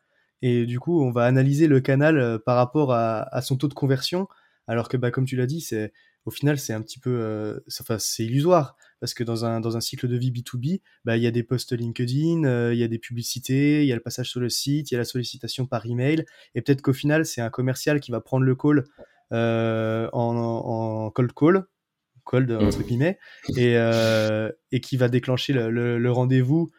et 0.41 0.65
du 0.65 0.79
coup, 0.79 1.01
on 1.03 1.11
va 1.11 1.25
analyser 1.25 1.67
le 1.67 1.81
canal 1.81 2.17
euh, 2.17 2.37
par 2.39 2.55
rapport 2.55 2.93
à, 2.93 3.23
à 3.35 3.41
son 3.41 3.57
taux 3.57 3.67
de 3.67 3.73
conversion, 3.73 4.27
Alors 4.67 4.89
que, 4.89 4.97
bah, 4.97 5.11
comme 5.11 5.25
tu 5.25 5.35
l'as 5.35 5.47
dit, 5.47 5.61
c'est 5.61 5.91
au 6.25 6.31
final, 6.31 6.59
c'est 6.59 6.73
un 6.73 6.81
petit 6.81 6.99
peu, 6.99 7.09
euh, 7.09 7.59
enfin, 7.79 7.97
c'est 7.97 8.23
illusoire 8.25 8.75
parce 8.99 9.15
que 9.15 9.23
dans 9.23 9.45
un, 9.45 9.59
dans 9.59 9.75
un 9.77 9.81
cycle 9.81 10.07
de 10.07 10.15
vie 10.15 10.31
B2B, 10.31 10.81
bah, 11.03 11.17
il 11.17 11.23
y 11.23 11.27
a 11.27 11.31
des 11.31 11.41
posts 11.41 11.73
LinkedIn, 11.73 12.43
euh, 12.43 12.73
il 12.73 12.79
y 12.79 12.83
a 12.83 12.87
des 12.87 12.99
publicités, 12.99 13.81
il 13.81 13.87
y 13.87 13.91
a 13.91 13.95
le 13.95 14.01
passage 14.01 14.29
sur 14.29 14.39
le 14.39 14.49
site, 14.49 14.91
il 14.91 14.93
y 14.93 14.95
a 14.95 14.99
la 14.99 15.05
sollicitation 15.05 15.65
par 15.65 15.85
email, 15.87 16.25
et 16.53 16.61
peut-être 16.61 16.83
qu'au 16.83 16.93
final, 16.93 17.25
c'est 17.25 17.41
un 17.41 17.49
commercial 17.49 17.99
qui 17.99 18.11
va 18.11 18.21
prendre 18.21 18.45
le 18.45 18.55
call 18.55 18.83
euh, 19.33 20.07
en, 20.13 20.35
en, 20.35 21.09
cold 21.09 21.31
call, 21.33 21.65
cold 22.23 22.51
entre 22.51 22.79
mmh. 22.79 22.83
guillemets, 22.83 23.19
et, 23.57 23.75
et 24.71 24.81
qui 24.81 24.97
va 24.97 25.09
déclencher 25.09 25.53
le, 25.53 25.97
le, 25.97 26.11
rendez-vous. 26.11 26.69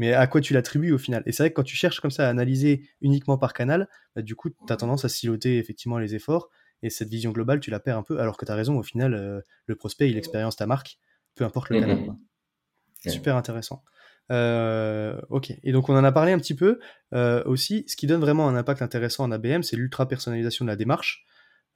Mais 0.00 0.14
à 0.14 0.26
quoi 0.26 0.40
tu 0.40 0.54
l'attribues 0.54 0.92
au 0.92 0.98
final? 0.98 1.22
Et 1.26 1.32
c'est 1.32 1.42
vrai 1.42 1.50
que 1.50 1.56
quand 1.56 1.62
tu 1.62 1.76
cherches 1.76 2.00
comme 2.00 2.10
ça 2.10 2.26
à 2.26 2.30
analyser 2.30 2.88
uniquement 3.02 3.36
par 3.36 3.52
canal, 3.52 3.86
bah, 4.16 4.22
du 4.22 4.34
coup, 4.34 4.48
tu 4.48 4.72
as 4.72 4.76
tendance 4.78 5.04
à 5.04 5.10
siloter 5.10 5.58
effectivement 5.58 5.98
les 5.98 6.14
efforts 6.14 6.48
et 6.82 6.88
cette 6.88 7.10
vision 7.10 7.32
globale, 7.32 7.60
tu 7.60 7.70
la 7.70 7.80
perds 7.80 7.98
un 7.98 8.02
peu, 8.02 8.18
alors 8.18 8.38
que 8.38 8.46
tu 8.46 8.50
as 8.50 8.54
raison, 8.54 8.78
au 8.78 8.82
final, 8.82 9.12
euh, 9.12 9.42
le 9.66 9.76
prospect, 9.76 10.08
il 10.08 10.16
expérience 10.16 10.56
ta 10.56 10.66
marque, 10.66 10.98
peu 11.34 11.44
importe 11.44 11.68
le 11.68 11.80
canal. 11.80 11.98
Mhm. 11.98 12.16
Super 13.12 13.36
intéressant. 13.36 13.84
Euh, 14.32 15.20
ok, 15.28 15.52
et 15.62 15.70
donc 15.70 15.90
on 15.90 15.94
en 15.94 16.04
a 16.04 16.12
parlé 16.12 16.32
un 16.32 16.38
petit 16.38 16.54
peu 16.54 16.78
euh, 17.12 17.44
aussi. 17.44 17.84
Ce 17.86 17.94
qui 17.94 18.06
donne 18.06 18.22
vraiment 18.22 18.48
un 18.48 18.56
impact 18.56 18.80
intéressant 18.80 19.24
en 19.24 19.30
ABM, 19.30 19.62
c'est 19.62 19.76
l'ultra 19.76 20.08
personnalisation 20.08 20.64
de 20.64 20.70
la 20.70 20.76
démarche 20.76 21.26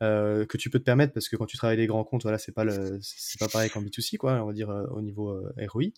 que 0.00 0.56
tu 0.58 0.68
peux 0.68 0.78
te 0.78 0.84
permettre 0.84 1.14
parce 1.14 1.30
que 1.30 1.36
quand 1.36 1.46
tu 1.46 1.56
travailles 1.56 1.78
les 1.78 1.86
grands 1.86 2.04
comptes, 2.04 2.22
voilà, 2.22 2.36
c'est 2.36 2.52
pas 2.52 2.64
le, 2.64 2.98
c'est 3.00 3.38
pas 3.38 3.48
pareil 3.48 3.70
qu'en 3.70 3.80
B2C, 3.80 4.18
quoi, 4.18 4.34
on 4.42 4.46
va 4.46 4.52
dire 4.52 4.68
au 4.68 5.00
niveau 5.00 5.34
ROI, 5.56 5.92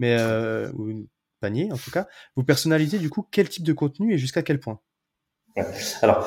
mais 0.00 0.16
ou 0.74 1.06
panier 1.42 1.70
en 1.72 1.76
tout 1.76 1.90
cas. 1.90 2.06
Vous 2.36 2.44
personnalisez 2.44 2.98
du 2.98 3.10
coup 3.10 3.26
quel 3.30 3.48
type 3.48 3.64
de 3.64 3.74
contenu 3.74 4.14
et 4.14 4.18
jusqu'à 4.18 4.42
quel 4.42 4.58
point? 4.58 4.80
Alors, 6.00 6.26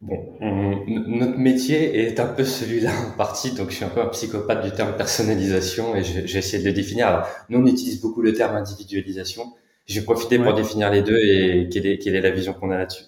Bon, 0.00 0.34
notre 0.38 1.36
métier 1.36 2.06
est 2.06 2.18
un 2.20 2.26
peu 2.26 2.44
celui-là 2.44 2.90
en 3.06 3.16
partie, 3.18 3.52
donc 3.52 3.68
je 3.68 3.76
suis 3.76 3.84
un 3.84 3.90
peu 3.90 4.00
un 4.00 4.06
psychopathe 4.06 4.64
du 4.64 4.72
terme 4.72 4.96
personnalisation 4.96 5.94
et 5.94 6.02
j'ai 6.02 6.38
essayé 6.38 6.62
de 6.62 6.68
le 6.68 6.72
définir. 6.72 7.08
Alors, 7.08 7.28
nous, 7.50 7.58
on 7.58 7.66
utilise 7.66 8.00
beaucoup 8.00 8.22
le 8.22 8.32
terme 8.32 8.56
individualisation. 8.56 9.52
J'ai 9.86 10.00
profité 10.00 10.38
pour 10.38 10.54
définir 10.54 10.90
les 10.90 11.02
deux 11.02 11.18
et 11.18 11.68
quelle 11.70 11.86
est, 11.86 11.98
quelle 11.98 12.14
est 12.14 12.22
la 12.22 12.30
vision 12.30 12.54
qu'on 12.54 12.70
a 12.70 12.78
là-dessus. 12.78 13.04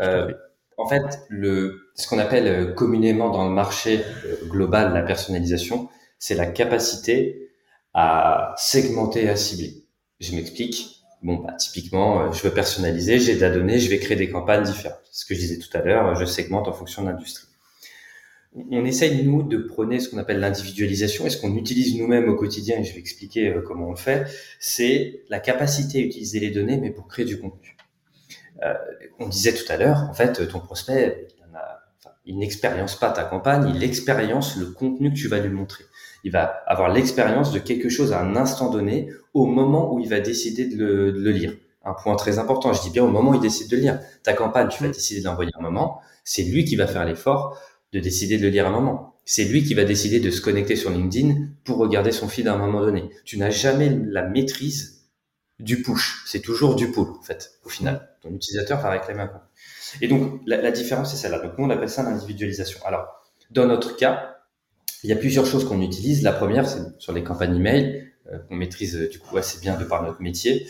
Euh, 0.00 0.32
en 0.78 0.88
fait, 0.88 1.02
le, 1.28 1.90
ce 1.94 2.08
qu'on 2.08 2.18
appelle 2.18 2.46
euh, 2.46 2.72
communément 2.72 3.30
dans 3.30 3.46
le 3.46 3.54
marché 3.54 4.00
euh, 4.24 4.46
global 4.46 4.94
la 4.94 5.02
personnalisation, 5.02 5.88
c'est 6.18 6.34
la 6.34 6.46
capacité 6.46 7.50
à 7.92 8.54
segmenter 8.56 9.24
et 9.24 9.28
à 9.28 9.36
cibler. 9.36 9.83
Je 10.24 10.34
m'explique. 10.34 11.04
Bon, 11.22 11.36
bah, 11.36 11.52
typiquement, 11.52 12.22
euh, 12.22 12.32
je 12.32 12.42
veux 12.42 12.52
personnaliser, 12.52 13.18
j'ai 13.18 13.36
de 13.36 13.40
la 13.40 13.50
donnée, 13.50 13.78
je 13.78 13.90
vais 13.90 13.98
créer 13.98 14.16
des 14.16 14.30
campagnes 14.30 14.64
différentes. 14.64 15.00
Ce 15.10 15.26
que 15.26 15.34
je 15.34 15.40
disais 15.40 15.58
tout 15.58 15.74
à 15.76 15.82
l'heure, 15.82 16.14
je 16.16 16.24
segmente 16.24 16.66
en 16.66 16.72
fonction 16.72 17.02
de 17.02 17.08
l'industrie. 17.08 17.46
On 18.70 18.84
essaye, 18.84 19.24
nous, 19.24 19.42
de 19.42 19.58
prôner 19.58 20.00
ce 20.00 20.08
qu'on 20.08 20.18
appelle 20.18 20.38
l'individualisation 20.38 21.26
et 21.26 21.30
ce 21.30 21.40
qu'on 21.40 21.56
utilise 21.56 21.98
nous-mêmes 21.98 22.28
au 22.28 22.36
quotidien, 22.36 22.78
et 22.78 22.84
je 22.84 22.94
vais 22.94 23.00
expliquer 23.00 23.48
euh, 23.48 23.62
comment 23.66 23.88
on 23.88 23.90
le 23.90 23.96
fait, 23.96 24.26
c'est 24.60 25.24
la 25.28 25.40
capacité 25.40 25.98
à 25.98 26.02
utiliser 26.02 26.40
les 26.40 26.50
données, 26.50 26.78
mais 26.78 26.90
pour 26.90 27.06
créer 27.06 27.26
du 27.26 27.38
contenu. 27.38 27.76
Euh, 28.62 28.74
on 29.18 29.28
disait 29.28 29.52
tout 29.52 29.70
à 29.70 29.76
l'heure, 29.76 30.08
en 30.08 30.14
fait, 30.14 30.48
ton 30.48 30.60
prospect, 30.60 31.28
il, 32.24 32.38
n'expérience 32.38 32.98
pas 32.98 33.10
ta 33.10 33.24
campagne, 33.24 33.70
il 33.74 33.82
expérience 33.82 34.56
le 34.56 34.66
contenu 34.66 35.12
que 35.12 35.18
tu 35.18 35.28
vas 35.28 35.40
lui 35.40 35.50
montrer 35.50 35.84
il 36.24 36.32
va 36.32 36.62
avoir 36.66 36.88
l'expérience 36.88 37.52
de 37.52 37.58
quelque 37.58 37.90
chose 37.90 38.12
à 38.12 38.20
un 38.20 38.34
instant 38.34 38.70
donné 38.70 39.10
au 39.34 39.44
moment 39.44 39.94
où 39.94 40.00
il 40.00 40.08
va 40.08 40.20
décider 40.20 40.64
de 40.64 40.76
le, 40.76 41.30
lire. 41.30 41.54
Un 41.84 41.92
point 41.92 42.16
très 42.16 42.38
important, 42.38 42.72
je 42.72 42.80
dis 42.80 42.90
bien 42.90 43.04
au 43.04 43.08
moment 43.08 43.32
où 43.32 43.34
il 43.34 43.40
décide 43.40 43.70
de 43.70 43.76
lire. 43.76 44.00
Ta 44.22 44.32
campagne, 44.32 44.68
tu 44.68 44.82
vas 44.82 44.88
mm. 44.88 44.92
décider 44.92 45.20
d'envoyer 45.20 45.52
un 45.58 45.62
moment, 45.62 46.00
c'est 46.24 46.42
lui 46.42 46.64
qui 46.64 46.76
va 46.76 46.86
faire 46.86 47.04
l'effort 47.04 47.60
de 47.92 48.00
décider 48.00 48.38
de 48.38 48.42
le 48.42 48.48
lire 48.48 48.66
un 48.66 48.70
moment. 48.70 49.20
C'est 49.26 49.44
lui 49.44 49.64
qui 49.64 49.74
va 49.74 49.84
décider 49.84 50.18
de 50.18 50.30
se 50.30 50.40
connecter 50.40 50.76
sur 50.76 50.90
LinkedIn 50.90 51.48
pour 51.62 51.76
regarder 51.76 52.10
son 52.10 52.26
feed 52.26 52.48
à 52.48 52.54
un 52.54 52.58
moment 52.58 52.80
donné. 52.80 53.10
Tu 53.24 53.38
n'as 53.38 53.50
jamais 53.50 53.90
la 53.90 54.22
maîtrise 54.22 55.10
du 55.60 55.82
push. 55.82 56.24
C'est 56.26 56.40
toujours 56.40 56.74
du 56.74 56.90
pull, 56.90 57.08
en 57.18 57.22
fait, 57.22 57.52
au 57.64 57.68
final. 57.68 58.08
Ton 58.22 58.30
utilisateur 58.30 58.80
va 58.80 58.90
réclamer 58.90 59.20
un 59.20 59.28
compte. 59.28 59.42
Et 60.00 60.08
donc, 60.08 60.40
la, 60.46 60.60
la 60.60 60.72
différence, 60.72 61.10
c'est 61.10 61.16
celle-là. 61.16 61.38
Donc, 61.38 61.56
nous, 61.58 61.64
on 61.64 61.70
appelle 61.70 61.88
ça 61.88 62.02
l'individualisation. 62.02 62.80
Alors, 62.84 63.06
dans 63.50 63.66
notre 63.66 63.96
cas, 63.96 64.33
il 65.04 65.10
y 65.10 65.12
a 65.12 65.16
plusieurs 65.16 65.44
choses 65.44 65.64
qu'on 65.68 65.82
utilise. 65.82 66.22
La 66.22 66.32
première, 66.32 66.66
c'est 66.66 66.80
sur 66.98 67.12
les 67.12 67.22
campagnes 67.22 67.56
email, 67.56 68.10
euh, 68.32 68.38
qu'on 68.48 68.56
maîtrise 68.56 68.96
euh, 68.96 69.08
du 69.08 69.18
coup 69.18 69.36
assez 69.36 69.60
bien 69.60 69.76
de 69.76 69.84
par 69.84 70.02
notre 70.02 70.22
métier. 70.22 70.66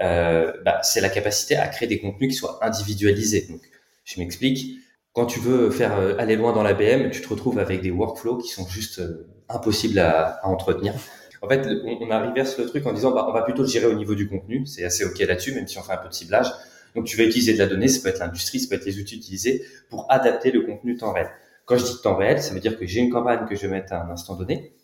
Euh, 0.00 0.52
bah, 0.64 0.80
c'est 0.82 1.02
la 1.02 1.10
capacité 1.10 1.56
à 1.56 1.68
créer 1.68 1.86
des 1.86 2.00
contenus 2.00 2.30
qui 2.30 2.34
soient 2.34 2.58
individualisés. 2.64 3.46
Donc, 3.48 3.60
je 4.04 4.18
m'explique. 4.18 4.80
Quand 5.12 5.26
tu 5.26 5.38
veux 5.38 5.70
faire 5.70 5.96
euh, 5.98 6.16
aller 6.18 6.34
loin 6.34 6.52
dans 6.52 6.62
la 6.62 6.72
BM, 6.72 7.10
tu 7.10 7.20
te 7.20 7.28
retrouves 7.28 7.58
avec 7.58 7.82
des 7.82 7.90
workflows 7.90 8.38
qui 8.38 8.48
sont 8.48 8.66
juste 8.66 9.02
impossibles 9.50 9.98
à, 9.98 10.40
à, 10.42 10.48
entretenir. 10.48 10.94
En 11.42 11.48
fait, 11.48 11.68
on, 11.84 11.98
on 12.00 12.10
a 12.10 12.26
le 12.26 12.66
truc 12.66 12.86
en 12.86 12.92
disant, 12.94 13.12
bah, 13.12 13.26
on 13.28 13.32
va 13.32 13.42
plutôt 13.42 13.66
gérer 13.66 13.86
au 13.86 13.94
niveau 13.94 14.14
du 14.14 14.28
contenu. 14.28 14.64
C'est 14.64 14.84
assez 14.84 15.04
ok 15.04 15.18
là-dessus, 15.18 15.52
même 15.52 15.68
si 15.68 15.76
on 15.76 15.82
fait 15.82 15.92
un 15.92 15.98
peu 15.98 16.08
de 16.08 16.14
ciblage. 16.14 16.50
Donc, 16.96 17.04
tu 17.04 17.18
vas 17.18 17.24
utiliser 17.24 17.52
de 17.52 17.58
la 17.58 17.66
donnée, 17.66 17.88
ça 17.88 18.00
peut 18.00 18.08
être 18.08 18.20
l'industrie, 18.20 18.60
ça 18.60 18.68
peut 18.68 18.76
être 18.76 18.86
les 18.86 18.98
outils 18.98 19.16
utilisés 19.16 19.62
pour 19.90 20.06
adapter 20.10 20.50
le 20.52 20.62
contenu 20.62 20.96
temps 20.96 21.12
réel. 21.12 21.28
Quand 21.66 21.76
je 21.76 21.84
dis 21.84 22.02
temps 22.02 22.16
réel, 22.16 22.42
ça 22.42 22.52
veut 22.52 22.60
dire 22.60 22.78
que 22.78 22.86
j'ai 22.86 23.00
une 23.00 23.10
campagne 23.10 23.46
que 23.46 23.56
je 23.56 23.62
vais 23.62 23.68
mettre 23.68 23.92
à 23.92 24.04
un 24.04 24.10
instant 24.10 24.36
donné, 24.36 24.74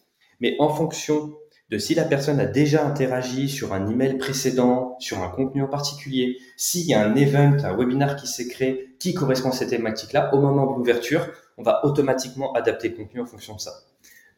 mais 0.40 0.56
en 0.58 0.68
fonction 0.68 1.34
de 1.70 1.78
si 1.78 1.94
la 1.94 2.04
personne 2.04 2.40
a 2.40 2.46
déjà 2.46 2.84
interagi 2.84 3.48
sur 3.48 3.72
un 3.72 3.88
email 3.88 4.18
précédent, 4.18 4.96
sur 4.98 5.22
un 5.22 5.28
contenu 5.28 5.62
en 5.62 5.68
particulier, 5.68 6.38
s'il 6.56 6.86
y 6.86 6.94
a 6.94 7.00
un 7.00 7.14
event, 7.14 7.56
un 7.62 7.76
webinar 7.76 8.16
qui 8.16 8.26
s'est 8.26 8.48
créé 8.48 8.96
qui 8.98 9.14
correspond 9.14 9.50
à 9.50 9.52
cette 9.52 9.70
thématique-là, 9.70 10.34
au 10.34 10.40
moment 10.40 10.72
de 10.72 10.78
l'ouverture, 10.78 11.28
on 11.56 11.62
va 11.62 11.84
automatiquement 11.84 12.52
adapter 12.54 12.88
le 12.88 12.96
contenu 12.96 13.20
en 13.20 13.26
fonction 13.26 13.54
de 13.54 13.60
ça. 13.60 13.72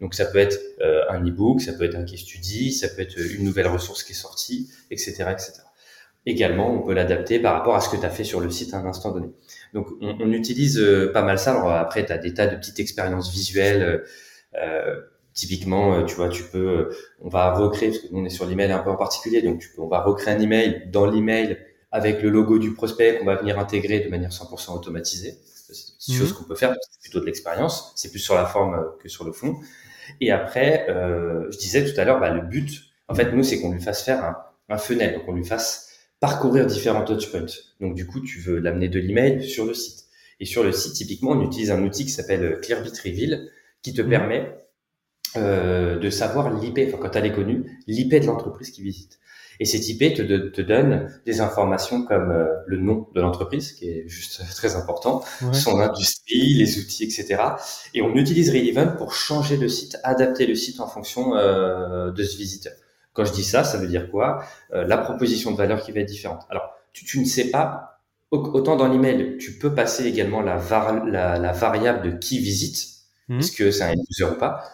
Donc 0.00 0.14
ça 0.14 0.26
peut 0.26 0.38
être 0.38 0.58
euh, 0.80 1.04
un 1.10 1.24
e-book, 1.24 1.60
ça 1.60 1.72
peut 1.72 1.84
être 1.84 1.94
un 1.94 2.04
case 2.04 2.20
study, 2.20 2.72
ça 2.72 2.88
peut 2.88 3.02
être 3.02 3.16
une 3.18 3.44
nouvelle 3.44 3.68
ressource 3.68 4.02
qui 4.02 4.12
est 4.12 4.16
sortie, 4.16 4.70
etc., 4.90 5.24
etc. 5.30 5.52
Également, 6.24 6.72
on 6.72 6.82
peut 6.82 6.94
l'adapter 6.94 7.40
par 7.40 7.54
rapport 7.54 7.74
à 7.74 7.80
ce 7.80 7.88
que 7.88 7.96
tu 7.96 8.06
as 8.06 8.10
fait 8.10 8.24
sur 8.24 8.40
le 8.40 8.50
site 8.50 8.74
à 8.74 8.78
un 8.78 8.86
instant 8.86 9.10
donné. 9.10 9.28
Donc, 9.74 9.88
on, 10.00 10.16
on 10.20 10.32
utilise 10.32 10.78
euh, 10.78 11.10
pas 11.12 11.22
mal 11.22 11.38
ça. 11.38 11.52
Alors 11.52 11.72
après, 11.72 12.06
tu 12.06 12.12
as 12.12 12.18
des 12.18 12.32
tas 12.32 12.46
de 12.46 12.56
petites 12.56 12.78
expériences 12.78 13.32
visuelles. 13.32 13.82
Euh, 13.82 13.98
euh 14.62 15.00
typiquement, 15.34 15.94
euh, 15.94 16.04
tu 16.04 16.14
vois, 16.14 16.28
tu 16.28 16.42
peux, 16.44 16.90
on 17.20 17.28
va 17.28 17.52
recréer, 17.54 17.90
parce 17.90 18.00
que 18.00 18.12
nous 18.12 18.20
on 18.20 18.24
est 18.24 18.30
sur 18.30 18.46
l'email 18.46 18.70
un 18.72 18.80
peu 18.80 18.90
en 18.90 18.96
particulier, 18.96 19.42
donc 19.42 19.60
tu 19.60 19.70
peux, 19.70 19.82
on 19.82 19.88
va 19.88 20.02
recréer 20.02 20.34
un 20.34 20.40
email 20.40 20.88
dans 20.92 21.06
l'email 21.06 21.58
avec 21.90 22.22
le 22.22 22.30
logo 22.30 22.58
du 22.58 22.74
prospect 22.74 23.18
qu'on 23.18 23.26
va 23.26 23.36
venir 23.36 23.58
intégrer 23.58 24.00
de 24.00 24.08
manière 24.08 24.30
100% 24.30 24.74
automatisée. 24.74 25.38
C'est 25.44 25.72
une 25.72 25.96
petite 25.96 26.14
chose 26.16 26.32
mhm. 26.32 26.38
qu'on 26.38 26.44
peut 26.44 26.54
faire, 26.54 26.74
c'est 26.90 27.00
plutôt 27.00 27.20
de 27.20 27.26
l'expérience, 27.26 27.92
c'est 27.96 28.10
plus 28.10 28.18
sur 28.18 28.34
la 28.34 28.46
forme 28.46 28.84
que 29.02 29.08
sur 29.08 29.24
le 29.24 29.32
fond. 29.32 29.56
Et 30.20 30.30
après, 30.30 30.86
euh, 30.90 31.50
je 31.50 31.58
disais 31.58 31.90
tout 31.90 31.98
à 31.98 32.04
l'heure, 32.04 32.20
bah, 32.20 32.30
le 32.30 32.42
but, 32.42 32.70
en 33.08 33.14
fait, 33.14 33.32
nous, 33.32 33.42
c'est 33.42 33.60
qu'on 33.60 33.72
lui 33.72 33.80
fasse 33.80 34.02
faire 34.02 34.22
un, 34.24 34.36
un 34.68 34.78
funnel, 34.78 35.14
donc 35.14 35.22
on 35.28 35.32
lui 35.32 35.44
fasse 35.44 35.91
parcourir 36.22 36.66
différents 36.66 37.04
touchpoints. 37.04 37.46
Donc 37.80 37.96
du 37.96 38.06
coup, 38.06 38.20
tu 38.20 38.38
veux 38.38 38.60
l'amener 38.60 38.88
de 38.88 39.00
l'email 39.00 39.42
sur 39.42 39.66
le 39.66 39.74
site. 39.74 40.04
Et 40.38 40.44
sur 40.44 40.62
le 40.62 40.70
site, 40.70 40.92
typiquement, 40.92 41.32
on 41.32 41.42
utilise 41.42 41.72
un 41.72 41.82
outil 41.82 42.04
qui 42.04 42.12
s'appelle 42.12 42.60
Clearbit 42.62 42.92
Reveal, 43.04 43.50
qui 43.82 43.92
te 43.92 44.02
mmh. 44.02 44.08
permet 44.08 44.56
euh, 45.36 45.98
de 45.98 46.10
savoir 46.10 46.56
l'IP, 46.56 46.78
enfin 46.86 46.98
quand 47.02 47.16
elle 47.16 47.26
est 47.26 47.32
connue, 47.32 47.76
l'IP 47.88 48.20
de 48.20 48.26
l'entreprise 48.26 48.70
qui 48.70 48.82
visite. 48.82 49.18
Et 49.58 49.64
cet 49.64 49.88
IP 49.88 50.14
te, 50.14 50.22
te 50.22 50.60
donne 50.62 51.08
des 51.26 51.40
informations 51.40 52.04
comme 52.04 52.30
euh, 52.30 52.46
le 52.68 52.76
nom 52.76 53.08
de 53.16 53.20
l'entreprise, 53.20 53.72
qui 53.72 53.88
est 53.88 54.06
juste 54.06 54.42
très 54.54 54.76
important, 54.76 55.24
son 55.52 55.80
industrie, 55.80 56.54
les 56.54 56.78
outils, 56.78 57.02
etc. 57.02 57.42
Et 57.94 58.02
on 58.02 58.14
utilise 58.14 58.50
Relevant 58.50 58.96
pour 58.96 59.12
changer 59.12 59.56
le 59.56 59.68
site, 59.68 59.98
adapter 60.04 60.46
le 60.46 60.54
site 60.54 60.78
en 60.78 60.86
fonction 60.86 61.34
euh, 61.34 62.12
de 62.12 62.22
ce 62.22 62.36
visiteur. 62.36 62.74
Quand 63.12 63.24
je 63.24 63.32
dis 63.32 63.44
ça, 63.44 63.64
ça 63.64 63.78
veut 63.78 63.88
dire 63.88 64.10
quoi? 64.10 64.44
Euh, 64.72 64.86
La 64.86 64.98
proposition 64.98 65.50
de 65.50 65.56
valeur 65.56 65.82
qui 65.82 65.92
va 65.92 66.00
être 66.00 66.08
différente. 66.08 66.46
Alors, 66.50 66.74
tu, 66.92 67.04
tu 67.04 67.18
ne 67.20 67.24
sais 67.24 67.50
pas, 67.50 68.00
autant 68.30 68.76
dans 68.76 68.88
l'email, 68.88 69.36
tu 69.38 69.58
peux 69.58 69.74
passer 69.74 70.06
également 70.06 70.40
la, 70.40 70.56
la, 71.06 71.38
la 71.38 71.52
variable 71.52 72.02
de 72.02 72.16
qui 72.18 72.38
visite, 72.38 72.88
mmh. 73.28 73.38
est-ce 73.40 73.52
que 73.52 73.70
c'est 73.70 73.84
un 73.84 73.94
user 74.10 74.24
ou 74.24 74.38
pas? 74.38 74.64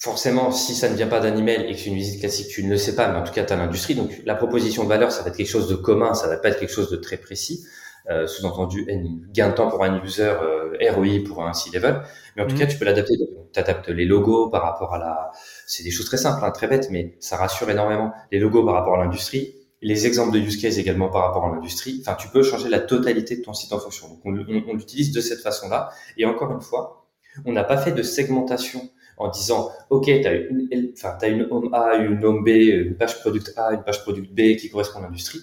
Forcément, 0.00 0.52
si 0.52 0.76
ça 0.76 0.88
ne 0.88 0.94
vient 0.94 1.08
pas 1.08 1.18
d'un 1.18 1.36
email 1.36 1.66
et 1.68 1.72
que 1.72 1.78
c'est 1.78 1.86
une 1.86 1.96
visite 1.96 2.20
classique, 2.20 2.46
tu 2.48 2.62
ne 2.62 2.70
le 2.70 2.76
sais 2.76 2.94
pas, 2.94 3.08
mais 3.08 3.18
en 3.18 3.24
tout 3.24 3.32
cas, 3.32 3.42
tu 3.42 3.52
as 3.52 3.56
l'industrie. 3.56 3.96
Donc, 3.96 4.22
la 4.24 4.36
proposition 4.36 4.84
de 4.84 4.88
valeur, 4.88 5.10
ça 5.10 5.22
va 5.22 5.30
être 5.30 5.36
quelque 5.36 5.50
chose 5.50 5.68
de 5.68 5.74
commun, 5.74 6.14
ça 6.14 6.28
va 6.28 6.36
pas 6.36 6.50
être 6.50 6.60
quelque 6.60 6.72
chose 6.72 6.88
de 6.88 6.96
très 6.96 7.16
précis. 7.16 7.66
Euh, 8.10 8.26
sous-entendu, 8.26 8.86
gain 9.34 9.50
de 9.50 9.54
temps 9.54 9.68
pour 9.68 9.84
un 9.84 10.02
user, 10.02 10.22
euh, 10.22 10.72
ROI 10.92 11.22
pour 11.26 11.44
un 11.44 11.52
C-level. 11.52 12.00
Mais 12.34 12.42
en 12.42 12.46
tout 12.46 12.54
mmh. 12.54 12.58
cas, 12.58 12.66
tu 12.66 12.78
peux 12.78 12.86
l'adapter. 12.86 13.14
Tu 13.52 13.60
adaptes 13.60 13.90
les 13.90 14.06
logos 14.06 14.48
par 14.48 14.62
rapport 14.62 14.94
à 14.94 14.98
la, 14.98 15.30
c'est 15.66 15.82
des 15.82 15.90
choses 15.90 16.06
très 16.06 16.16
simples, 16.16 16.42
hein, 16.42 16.50
très 16.50 16.68
bêtes, 16.68 16.88
mais 16.90 17.16
ça 17.20 17.36
rassure 17.36 17.68
énormément. 17.68 18.12
Les 18.32 18.38
logos 18.38 18.64
par 18.64 18.74
rapport 18.74 18.94
à 18.94 19.04
l'industrie, 19.04 19.54
les 19.82 20.06
exemples 20.06 20.32
de 20.32 20.38
use 20.38 20.56
case 20.56 20.78
également 20.78 21.10
par 21.10 21.22
rapport 21.22 21.44
à 21.44 21.50
l'industrie. 21.50 21.98
Enfin, 22.00 22.14
tu 22.14 22.28
peux 22.28 22.42
changer 22.42 22.70
la 22.70 22.80
totalité 22.80 23.36
de 23.36 23.42
ton 23.42 23.52
site 23.52 23.74
en 23.74 23.78
fonction. 23.78 24.08
Donc, 24.08 24.20
on, 24.24 24.30
on, 24.30 24.74
l'utilise 24.74 25.12
de 25.12 25.20
cette 25.20 25.40
façon-là. 25.40 25.90
Et 26.16 26.24
encore 26.24 26.50
une 26.50 26.62
fois, 26.62 27.06
on 27.44 27.52
n'a 27.52 27.64
pas 27.64 27.76
fait 27.76 27.92
de 27.92 28.02
segmentation 28.02 28.88
en 29.18 29.28
disant, 29.28 29.70
OK, 29.90 30.06
tu 30.06 30.26
as 30.26 30.32
une, 30.32 30.92
enfin, 30.94 31.18
as 31.20 31.28
une 31.28 31.46
home 31.50 31.74
A, 31.74 31.96
une 31.96 32.24
home 32.24 32.42
B, 32.42 32.48
une 32.48 32.96
page 32.96 33.20
product 33.20 33.52
A, 33.56 33.74
une 33.74 33.82
page 33.82 34.02
product 34.02 34.32
B 34.32 34.56
qui 34.56 34.70
correspond 34.70 35.00
à 35.00 35.02
l'industrie. 35.02 35.40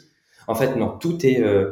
En 0.48 0.56
fait, 0.56 0.76
non, 0.76 0.98
tout 0.98 1.26
est 1.26 1.42
euh, 1.42 1.72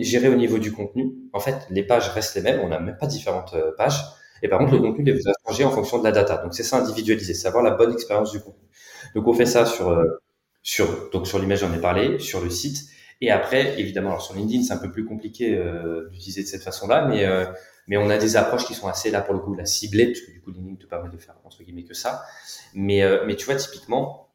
géré 0.00 0.28
au 0.28 0.34
niveau 0.34 0.58
du 0.58 0.72
contenu. 0.72 1.14
En 1.32 1.40
fait, 1.40 1.66
les 1.70 1.82
pages 1.82 2.08
restent 2.10 2.34
les 2.36 2.42
mêmes. 2.42 2.60
On 2.62 2.68
n'a 2.68 2.80
même 2.80 2.96
pas 2.98 3.06
différentes 3.06 3.54
euh, 3.54 3.72
pages 3.76 4.00
Et 4.42 4.48
par 4.48 4.58
contre, 4.58 4.72
le 4.74 4.80
contenu 4.80 5.04
il 5.06 5.12
va 5.22 5.32
changer 5.46 5.64
en 5.64 5.70
fonction 5.70 5.98
de 5.98 6.04
la 6.04 6.12
data. 6.12 6.38
Donc 6.38 6.54
c'est 6.54 6.62
ça 6.64 6.78
individualiser, 6.78 7.34
c'est 7.34 7.48
avoir 7.48 7.62
la 7.64 7.72
bonne 7.72 7.92
expérience 7.92 8.32
du 8.32 8.40
contenu. 8.40 8.62
Donc 9.14 9.26
on 9.28 9.32
fait 9.34 9.46
ça 9.46 9.66
sur 9.66 9.96
sur 10.62 11.10
donc 11.10 11.26
sur 11.26 11.38
l'image 11.38 11.60
j'en 11.60 11.72
ai 11.72 11.80
parlé, 11.80 12.18
sur 12.18 12.40
le 12.42 12.50
site. 12.50 12.88
Et 13.20 13.30
après, 13.30 13.80
évidemment, 13.80 14.10
alors 14.10 14.22
sur 14.22 14.34
LinkedIn, 14.34 14.62
c'est 14.62 14.72
un 14.72 14.78
peu 14.78 14.92
plus 14.92 15.04
compliqué 15.04 15.56
euh, 15.56 16.08
d'utiliser 16.10 16.42
de 16.42 16.46
cette 16.48 16.62
façon-là, 16.62 17.06
mais 17.06 17.24
euh, 17.24 17.46
mais 17.88 17.96
on 17.96 18.10
a 18.10 18.18
des 18.18 18.36
approches 18.36 18.64
qui 18.66 18.74
sont 18.74 18.86
assez 18.86 19.10
là 19.10 19.22
pour 19.22 19.34
le 19.34 19.40
coup 19.40 19.54
la 19.54 19.64
ciblée, 19.66 20.06
parce 20.06 20.20
que 20.20 20.30
du 20.30 20.40
coup 20.40 20.50
LinkedIn 20.50 20.76
te 20.76 20.86
permet 20.86 21.08
de 21.10 21.16
faire 21.18 21.34
entre 21.44 21.62
guillemets 21.64 21.84
que 21.84 21.94
ça. 21.94 22.22
Mais 22.74 23.02
euh, 23.02 23.24
mais 23.26 23.34
tu 23.36 23.46
vois 23.46 23.56
typiquement, 23.56 24.27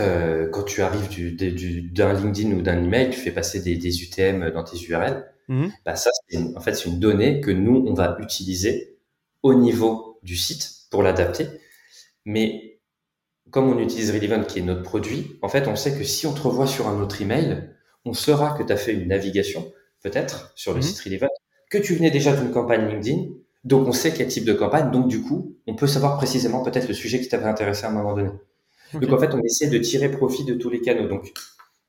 euh, 0.00 0.48
quand 0.48 0.62
tu 0.62 0.82
arrives 0.82 1.08
du, 1.08 1.32
du, 1.32 1.82
d'un 1.82 2.12
LinkedIn 2.12 2.52
ou 2.52 2.62
d'un 2.62 2.82
email, 2.82 3.10
tu 3.10 3.18
fais 3.18 3.30
passer 3.30 3.60
des, 3.60 3.76
des 3.76 4.02
UTM 4.02 4.50
dans 4.50 4.64
tes 4.64 4.78
URL. 4.78 5.24
Mm-hmm. 5.48 5.70
Bah 5.84 5.96
ça, 5.96 6.10
c'est 6.28 6.38
en 6.56 6.60
fait 6.60 6.74
c'est 6.74 6.88
une 6.88 6.98
donnée 6.98 7.40
que 7.40 7.50
nous 7.50 7.84
on 7.86 7.94
va 7.94 8.16
utiliser 8.20 8.98
au 9.42 9.54
niveau 9.54 10.18
du 10.22 10.36
site 10.36 10.70
pour 10.90 11.02
l'adapter. 11.02 11.46
Mais 12.24 12.80
comme 13.50 13.68
on 13.68 13.78
utilise 13.78 14.10
Relevant 14.10 14.44
qui 14.44 14.60
est 14.60 14.62
notre 14.62 14.82
produit, 14.82 15.38
en 15.42 15.48
fait 15.48 15.66
on 15.68 15.76
sait 15.76 15.96
que 15.96 16.04
si 16.04 16.26
on 16.26 16.32
te 16.32 16.40
revoit 16.40 16.66
sur 16.66 16.88
un 16.88 17.00
autre 17.00 17.20
email, 17.20 17.70
on 18.04 18.14
saura 18.14 18.56
que 18.56 18.62
tu 18.62 18.72
as 18.72 18.76
fait 18.76 18.92
une 18.92 19.08
navigation, 19.08 19.72
peut-être, 20.02 20.52
sur 20.56 20.72
le 20.72 20.78
mhm. 20.78 20.82
site 20.82 21.00
Relevant, 21.00 21.28
que 21.70 21.78
tu 21.78 21.94
venais 21.94 22.10
déjà 22.10 22.34
d'une 22.34 22.50
campagne 22.50 22.88
LinkedIn, 22.88 23.30
donc 23.64 23.86
on 23.86 23.92
sait 23.92 24.12
quel 24.12 24.28
type 24.28 24.44
de 24.44 24.52
campagne, 24.52 24.90
donc 24.90 25.08
du 25.08 25.22
coup, 25.22 25.56
on 25.66 25.74
peut 25.74 25.86
savoir 25.86 26.16
précisément 26.16 26.62
peut-être 26.62 26.88
le 26.88 26.94
sujet 26.94 27.20
qui 27.20 27.28
t'avait 27.28 27.46
intéressé 27.46 27.84
à 27.84 27.90
un 27.90 27.92
moment 27.92 28.14
donné. 28.14 28.30
Donc 28.94 29.12
en 29.12 29.18
fait, 29.18 29.34
on 29.34 29.40
essaie 29.42 29.68
de 29.68 29.78
tirer 29.78 30.10
profit 30.10 30.44
de 30.44 30.54
tous 30.54 30.70
les 30.70 30.80
canaux. 30.80 31.08
Donc 31.08 31.32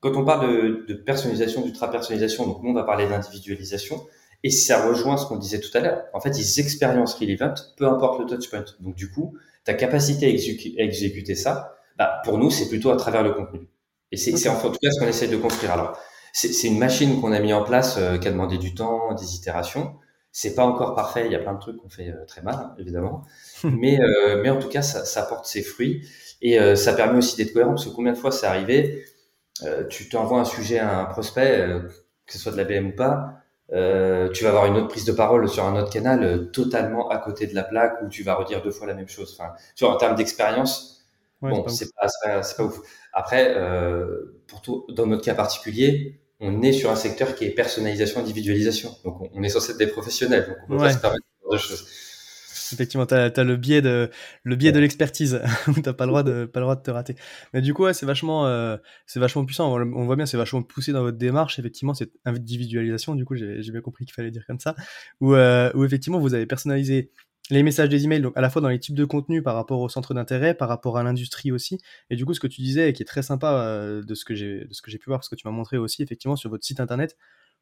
quand 0.00 0.16
on 0.16 0.24
parle 0.24 0.48
de, 0.48 0.84
de 0.86 0.94
personnalisation, 0.94 1.62
d'ultra-personnalisation, 1.62 2.46
donc 2.46 2.62
nous 2.62 2.70
on 2.70 2.74
va 2.74 2.84
parler 2.84 3.08
d'individualisation, 3.08 4.04
et 4.44 4.50
ça 4.50 4.86
rejoint 4.86 5.16
ce 5.16 5.26
qu'on 5.26 5.38
disait 5.38 5.58
tout 5.58 5.70
à 5.76 5.80
l'heure. 5.80 6.04
En 6.12 6.20
fait, 6.20 6.38
ils 6.38 6.60
expériences 6.60 7.14
Relevant, 7.14 7.54
peu 7.78 7.88
importe 7.88 8.20
le 8.20 8.26
touchpoint. 8.26 8.64
Donc 8.80 8.94
du 8.94 9.10
coup, 9.10 9.36
ta 9.64 9.72
capacité 9.72 10.26
à, 10.26 10.82
exécuter 10.84 11.34
ça, 11.34 11.76
bah, 11.96 12.20
pour 12.24 12.36
nous, 12.36 12.50
c'est 12.50 12.68
plutôt 12.68 12.90
à 12.90 12.96
travers 12.96 13.22
le 13.22 13.32
contenu. 13.32 13.66
Et 14.12 14.18
c'est 14.18 14.48
en 14.48 14.60
tout 14.60 14.70
cas 14.70 14.90
ce 14.90 15.00
qu'on 15.00 15.08
essaie 15.08 15.28
de 15.28 15.38
construire. 15.38 15.72
Alors, 15.72 15.98
c'est 16.34 16.68
une 16.68 16.78
machine 16.78 17.20
qu'on 17.20 17.32
a 17.32 17.40
mis 17.40 17.54
en 17.54 17.64
place 17.64 17.96
euh, 17.96 18.18
qui 18.18 18.28
a 18.28 18.32
demandé 18.32 18.58
du 18.58 18.74
temps, 18.74 19.14
des 19.14 19.34
itérations. 19.34 19.94
C'est 20.30 20.54
pas 20.54 20.64
encore 20.64 20.94
parfait. 20.94 21.26
Il 21.26 21.32
y 21.32 21.36
a 21.36 21.38
plein 21.38 21.54
de 21.54 21.60
trucs 21.60 21.78
qu'on 21.78 21.88
fait 21.88 22.08
euh, 22.08 22.26
très 22.26 22.42
mal, 22.42 22.74
évidemment. 22.78 23.24
mais, 23.64 23.98
euh, 24.00 24.42
mais 24.42 24.50
en 24.50 24.58
tout 24.58 24.68
cas, 24.68 24.82
ça, 24.82 25.04
ça 25.04 25.22
porte 25.22 25.46
ses 25.46 25.62
fruits 25.62 26.06
et 26.42 26.58
euh, 26.58 26.76
ça 26.76 26.92
permet 26.92 27.18
aussi 27.18 27.36
d'être 27.36 27.52
cohérent 27.52 27.72
parce 27.72 27.86
que 27.86 27.90
combien 27.90 28.12
de 28.12 28.18
fois 28.18 28.30
c'est 28.30 28.46
arrivé, 28.46 29.04
tu 29.88 30.08
t'envoies 30.08 30.40
un 30.40 30.44
sujet 30.44 30.78
à 30.78 31.00
un 31.00 31.04
prospect, 31.04 31.66
que 32.26 32.32
ce 32.32 32.38
soit 32.38 32.52
de 32.52 32.56
la 32.56 32.64
BM 32.64 32.88
ou 32.88 32.92
pas, 32.92 33.40
tu 33.70 34.44
vas 34.44 34.48
avoir 34.48 34.66
une 34.66 34.76
autre 34.76 34.88
prise 34.88 35.04
de 35.04 35.12
parole 35.12 35.48
sur 35.48 35.64
un 35.64 35.80
autre 35.80 35.90
canal 35.90 36.50
totalement 36.52 37.08
à 37.08 37.18
côté 37.18 37.46
de 37.46 37.54
la 37.54 37.62
plaque 37.62 38.02
où 38.02 38.08
tu 38.08 38.22
vas 38.24 38.34
redire 38.34 38.62
deux 38.62 38.72
fois 38.72 38.86
la 38.86 38.94
même 38.94 39.08
chose. 39.08 39.36
Enfin, 39.38 39.52
tu 39.76 39.84
vois, 39.84 39.94
en 39.94 39.96
termes 39.96 40.16
d'expérience, 40.16 41.06
bon, 41.40 41.66
c'est 41.68 41.94
pas, 41.94 42.08
pas, 42.24 42.40
pas, 42.40 42.62
ouf. 42.64 42.80
Après, 43.14 43.54
euh, 43.56 44.42
pour 44.48 44.60
tout, 44.60 44.86
dans 44.90 45.06
notre 45.06 45.24
cas 45.24 45.34
particulier, 45.34 46.20
on 46.40 46.62
est 46.62 46.72
sur 46.72 46.90
un 46.90 46.96
secteur 46.96 47.36
qui 47.36 47.44
est 47.44 47.50
personnalisation, 47.50 48.20
individualisation. 48.20 48.90
Donc, 49.04 49.30
on, 49.32 49.42
est 49.42 49.48
censé 49.48 49.72
être 49.72 49.78
des 49.78 49.86
professionnels. 49.86 50.46
Donc, 50.48 50.56
on 50.64 50.72
peut 50.72 50.78
pas 50.78 50.92
se 50.92 50.98
permettre 50.98 51.24
de 51.50 51.56
choses. 51.56 51.86
Effectivement, 52.72 53.06
tu 53.06 53.14
as, 53.14 53.44
le 53.44 53.56
biais 53.56 53.82
de 53.82 54.10
le 54.42 54.56
biais 54.56 54.72
de 54.72 54.78
l'expertise. 54.78 55.40
t'as 55.82 55.92
pas 55.92 56.06
le 56.06 56.10
droit 56.10 56.22
de 56.22 56.44
pas 56.44 56.60
le 56.60 56.64
droit 56.64 56.76
de 56.76 56.82
te 56.82 56.90
rater. 56.90 57.14
Mais 57.52 57.60
du 57.60 57.74
coup, 57.74 57.84
ouais, 57.84 57.94
c'est 57.94 58.06
vachement 58.06 58.46
euh, 58.46 58.76
c'est 59.06 59.20
vachement 59.20 59.44
puissant. 59.44 59.74
On, 59.74 60.04
voit 60.04 60.16
bien, 60.16 60.26
c'est 60.26 60.36
vachement 60.36 60.62
poussé 60.62 60.92
dans 60.92 61.02
votre 61.02 61.18
démarche. 61.18 61.58
Effectivement, 61.58 61.94
cette 61.94 62.12
individualisation. 62.24 63.14
Du 63.14 63.24
coup, 63.24 63.34
j'ai 63.36 63.60
bien 63.70 63.80
compris 63.80 64.04
qu'il 64.04 64.14
fallait 64.14 64.30
dire 64.30 64.44
comme 64.46 64.60
ça. 64.60 64.74
Où, 65.20 65.34
euh, 65.34 65.70
où 65.74 65.84
effectivement, 65.84 66.18
vous 66.18 66.34
avez 66.34 66.46
personnalisé 66.46 67.10
les 67.50 67.62
messages 67.62 67.88
des 67.88 68.04
emails, 68.04 68.22
donc 68.22 68.36
à 68.36 68.40
la 68.40 68.48
fois 68.48 68.62
dans 68.62 68.68
les 68.68 68.78
types 68.78 68.94
de 68.94 69.04
contenus 69.04 69.42
par 69.42 69.54
rapport 69.54 69.80
au 69.80 69.88
centre 69.88 70.14
d'intérêt, 70.14 70.54
par 70.54 70.68
rapport 70.68 70.96
à 70.96 71.02
l'industrie 71.02 71.52
aussi. 71.52 71.78
Et 72.10 72.16
du 72.16 72.24
coup, 72.24 72.32
ce 72.32 72.40
que 72.40 72.46
tu 72.46 72.62
disais, 72.62 72.88
et 72.88 72.92
qui 72.92 73.02
est 73.02 73.06
très 73.06 73.22
sympa 73.22 73.52
euh, 73.52 74.02
de 74.02 74.14
ce 74.14 74.24
que 74.24 74.34
j'ai 74.34 74.64
de 74.64 74.72
ce 74.72 74.80
que 74.80 74.90
j'ai 74.90 74.98
pu 74.98 75.10
voir, 75.10 75.20
parce 75.20 75.28
que 75.28 75.34
tu 75.34 75.46
m'as 75.46 75.52
montré 75.52 75.76
aussi 75.76 76.02
effectivement 76.02 76.36
sur 76.36 76.50
votre 76.50 76.64
site 76.64 76.80
internet, 76.80 77.16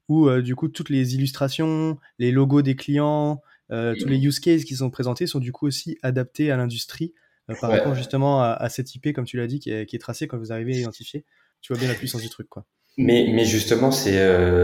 où 0.09 0.29
euh, 0.29 0.43
du 0.43 0.55
coup 0.55 0.69
toutes 0.69 0.91
les 0.91 1.15
illustrations, 1.15 1.99
les 2.19 2.31
logos 2.31 2.62
des 2.62 2.77
clients, 2.77 3.43
euh, 3.73 3.95
tous 3.99 4.07
les 4.07 4.19
use 4.19 4.39
cases 4.41 4.65
qui 4.65 4.77
sont 4.77 4.91
présentés 4.91 5.27
sont 5.27 5.41
du 5.41 5.53
coup 5.53 5.67
aussi 5.67 5.99
adaptés 6.03 6.51
à 6.51 6.57
l'industrie 6.57 7.15
par 7.61 7.71
rapport 7.71 7.95
justement 7.95 8.43
à, 8.43 8.69
cette 8.69 8.95
IP, 8.95 9.13
comme 9.13 9.25
tu 9.25 9.37
l'as 9.37 9.47
dit, 9.47 9.59
qui 9.59 9.71
est, 9.71 9.85
qui 9.85 9.97
est 9.97 9.99
tracée 9.99 10.27
quand 10.27 10.39
vous 10.39 10.53
arrivez 10.53 10.75
à 10.75 10.79
identifier. 10.79 11.25
Tu 11.61 11.73
vois 11.73 11.81
bien 11.81 11.89
la 11.89 11.95
puissance 11.95 12.23
du 12.23 12.31
truc, 12.31 12.49
quoi. 12.49 12.65
Mais, 12.97 13.31
mais 13.35 13.45
justement, 13.45 13.91
c'est, 13.91 14.17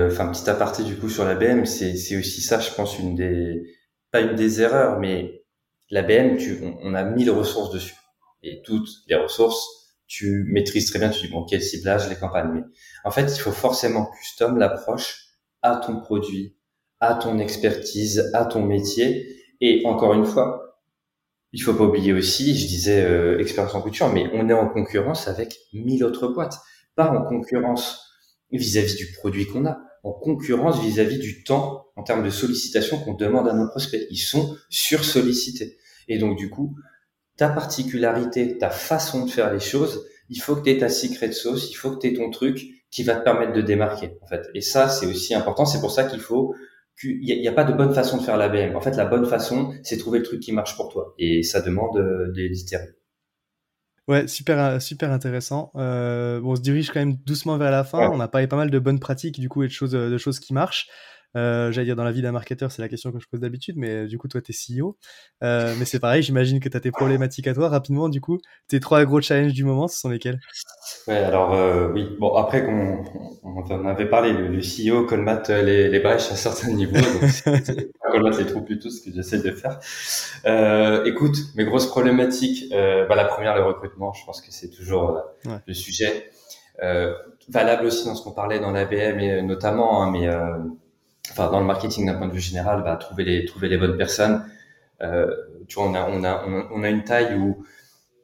enfin, 0.07 0.31
petit 0.31 0.49
aparté 0.49 0.85
du 0.85 0.97
coup 0.97 1.09
sur 1.09 1.25
la 1.25 1.35
BM, 1.35 1.65
c'est 1.65 2.17
aussi 2.17 2.41
ça, 2.41 2.61
je 2.61 2.71
pense, 2.73 2.99
une 2.99 3.15
des 3.15 3.63
pas 4.11 4.21
une 4.21 4.35
des 4.35 4.61
erreurs, 4.61 4.99
mais 4.99 5.45
l'ABM, 5.91 6.37
tu, 6.37 6.59
on, 6.83 6.95
a 6.95 7.05
mille 7.05 7.31
ressources 7.31 7.71
dessus. 7.71 7.97
Et 8.43 8.63
toutes 8.63 8.89
les 9.09 9.17
ressources, 9.17 9.67
tu 10.07 10.45
maîtrises 10.49 10.91
très 10.91 10.99
bien, 10.99 11.11
tu 11.11 11.27
dis, 11.27 11.33
bon, 11.33 11.45
quel 11.45 11.63
ciblage, 11.63 12.09
les 12.09 12.17
campagnes. 12.17 12.53
Mais 12.53 12.63
en 13.05 13.11
fait, 13.11 13.25
il 13.25 13.39
faut 13.39 13.53
forcément 13.53 14.11
custom 14.19 14.59
l'approche 14.59 15.27
à 15.63 15.77
ton 15.77 16.01
produit, 16.01 16.57
à 17.01 17.15
ton 17.15 17.39
expertise, 17.39 18.31
à 18.35 18.45
ton 18.45 18.63
métier. 18.63 19.27
Et 19.61 19.83
encore 19.85 20.15
une 20.15 20.25
fois, 20.25 20.81
il 21.53 21.63
faut 21.63 21.75
pas 21.75 21.85
oublier 21.85 22.13
aussi, 22.13 22.57
je 22.57 22.67
disais 22.67 23.03
euh, 23.03 23.39
expérience 23.39 23.75
en 23.75 23.81
couture, 23.81 24.13
mais 24.13 24.29
on 24.35 24.49
est 24.49 24.55
en 24.55 24.69
concurrence 24.69 25.29
avec 25.29 25.57
mille 25.73 26.05
autres 26.05 26.29
boîtes. 26.29 26.59
Pas 26.95 27.11
en 27.11 27.25
concurrence 27.25 28.05
vis 28.51 28.79
à 28.79 28.83
-vis 28.83 28.97
du 28.97 29.13
produit 29.13 29.47
qu'on 29.47 29.67
a 29.67 29.79
en 30.05 30.13
concurrence 30.13 30.81
vis-à-vis 30.81 31.19
du 31.19 31.45
temps 31.45 31.87
en 31.97 32.03
termes 32.03 32.25
de 32.25 32.31
sollicitation 32.31 32.99
qu'on 32.99 33.15
demande 33.15 33.49
à 33.49 33.53
nos 33.53 33.69
prospects. 33.69 34.07
Ils 34.11 34.19
sont 34.19 34.57
sursollicités. 34.69 35.79
Et 36.09 36.19
donc, 36.19 36.39
du 36.39 36.51
coup, 36.51 36.77
ta 37.37 37.49
particularité, 37.49 38.59
ta 38.59 38.71
façon 38.71 39.27
de 39.27 39.31
faire 39.31 39.53
les 39.53 39.61
choses, 39.61 40.07
il 40.29 40.41
faut 40.41 40.57
que 40.57 40.63
tu 40.63 40.71
aies 40.71 40.79
ta 40.79 40.89
secret 40.89 41.33
sauce, 41.33 41.71
il 41.71 41.75
faut 41.75 41.91
que 41.91 42.01
tu 42.01 42.09
aies 42.09 42.15
ton 42.15 42.31
truc 42.31 42.61
qui 42.91 43.03
va 43.03 43.17
te 43.17 43.25
permettre 43.25 43.53
de 43.53 43.61
démarquer, 43.61 44.17
en 44.23 44.27
fait. 44.27 44.47
Et 44.55 44.61
ça, 44.61 44.89
c'est 44.89 45.07
aussi 45.07 45.35
important. 45.35 45.67
C'est 45.67 45.81
pour 45.81 45.91
ça 45.91 46.05
qu'il 46.05 46.21
faut 46.21 46.55
il 47.05 47.41
n'y 47.41 47.49
a, 47.49 47.53
pas 47.53 47.65
de 47.65 47.73
bonne 47.73 47.95
façon 47.95 48.19
de 48.19 48.23
faire 48.23 48.37
la 48.37 48.49
BM. 48.49 48.77
En 48.77 48.81
fait, 48.81 48.97
la 48.97 49.05
bonne 49.05 49.27
façon, 49.27 49.75
c'est 49.83 49.99
trouver 49.99 50.19
le 50.19 50.25
truc 50.25 50.41
qui 50.41 50.53
marche 50.53 50.77
pour 50.77 50.89
toi. 50.89 51.15
Et 51.19 51.43
ça 51.43 51.61
demande 51.61 51.97
euh, 51.97 52.33
d'itérer. 52.33 52.89
Ouais, 54.09 54.27
super, 54.27 54.59
euh, 54.59 54.79
super 54.81 55.13
intéressant. 55.13 55.71
Euh, 55.77 56.41
bon, 56.41 56.53
on 56.53 56.57
se 56.57 56.63
dirige 56.63 56.91
quand 56.91 57.01
même 57.01 57.17
doucement 57.27 57.59
vers 57.59 57.71
la 57.71 57.85
fin. 57.85 58.11
On 58.11 58.21
a 58.21 58.29
parlé 58.29 58.47
pas 58.47 58.57
mal 58.57 58.71
de 58.71 58.79
bonnes 58.79 59.01
pratiques, 59.01 59.39
du 59.39 59.49
coup, 59.49 59.63
et 59.63 59.67
de 59.67 59.73
choses, 59.73 59.93
de 59.93 60.19
choses 60.19 60.41
qui 60.41 60.55
marchent. 60.55 60.89
Euh, 61.37 61.71
J'allais 61.71 61.87
dire 61.87 61.97
dans 61.97 62.05
la 62.05 62.13
vie 62.13 62.23
d'un 62.23 62.33
marketeur, 62.33 62.73
c'est 62.73 62.83
la 62.83 62.89
question 62.89 63.13
que 63.13 63.21
je 63.21 63.29
pose 63.29 63.41
d'habitude, 63.41 63.77
mais 63.77 63.91
euh, 63.91 64.07
du 64.07 64.19
coup, 64.19 64.29
toi, 64.29 64.41
tu 64.41 64.53
es 64.53 64.55
CEO. 64.55 64.99
Euh, 65.43 65.75
mais 65.79 65.85
c'est 65.85 66.01
pareil, 66.01 66.23
j'imagine 66.23 66.61
que 66.61 66.69
tu 66.69 66.77
as 66.77 66.81
tes 66.81 66.91
problématiques 66.91 67.47
à 67.47 67.55
toi. 67.55 67.69
Rapidement, 67.69 68.09
du 68.09 68.21
coup, 68.21 68.39
tes 68.67 68.81
trois 68.81 69.05
gros 69.05 69.21
challenges 69.21 69.53
du 69.53 69.65
moment, 69.65 69.89
ce 69.89 69.99
sont 69.99 70.09
lesquels? 70.09 70.41
Ouais, 71.09 71.17
alors 71.17 71.55
euh, 71.55 71.91
oui. 71.93 72.17
Bon, 72.21 72.37
après 72.37 72.65
qu'on 72.65 73.03
on 73.43 73.63
en 73.63 73.87
avait 73.87 74.09
parlé, 74.09 74.33
le, 74.33 74.49
le 74.49 74.61
CEO 74.61 75.07
colmate 75.07 75.49
les, 75.49 75.89
les 75.89 76.01
brèches 76.01 76.31
à 76.31 76.37
certains 76.37 76.71
niveaux. 76.71 76.97
Donc 76.97 77.87
colmate 78.13 78.39
les 78.39 78.47
trous 78.47 78.61
plutôt, 78.61 78.91
ce 78.91 79.01
que 79.01 79.11
j'essaie 79.15 79.39
de 79.41 79.51
faire. 79.53 79.81
Euh, 80.47 81.05
écoute, 81.07 81.37
mes 81.57 81.65
grosses 81.65 81.87
problématiques, 81.87 82.71
bah, 82.71 83.15
la 83.17 83.25
première, 83.25 83.57
le 83.57 83.63
recrutement. 83.65 84.13
Je 84.13 84.25
pense 84.27 84.43
que 84.43 84.49
c'est 84.53 84.71
toujours 84.71 85.23
le 85.67 85.75
sujet. 85.75 86.31
valable 87.49 87.87
aussi 87.87 88.05
dans 88.05 88.15
ce 88.15 88.23
qu'on 88.23 88.33
parlait 88.33 88.61
dans 88.61 88.71
l'ABM 88.73 89.19
et 89.21 89.43
notamment, 89.43 90.03
hein, 90.03 90.11
mais 90.11 90.29
enfin 91.31 91.51
dans 91.51 91.61
le 91.61 91.67
marketing 91.67 92.07
d'un 92.07 92.15
point 92.15 92.29
de 92.29 92.33
vue 92.33 92.41
général, 92.41 92.83
bah, 92.83 92.97
trouver 92.97 93.25
les 93.25 93.45
trouver 93.47 93.69
les 93.69 93.79
bonnes 93.79 93.97
personnes. 93.97 94.45
Euh, 95.03 95.27
tu 95.69 95.77
vois, 95.79 95.89
on 95.89 95.95
a 95.95 96.09
on 96.11 96.25
a 96.25 96.45
on 96.73 96.83
a 96.83 96.89
une 96.91 97.05
taille 97.05 97.35
où 97.37 97.65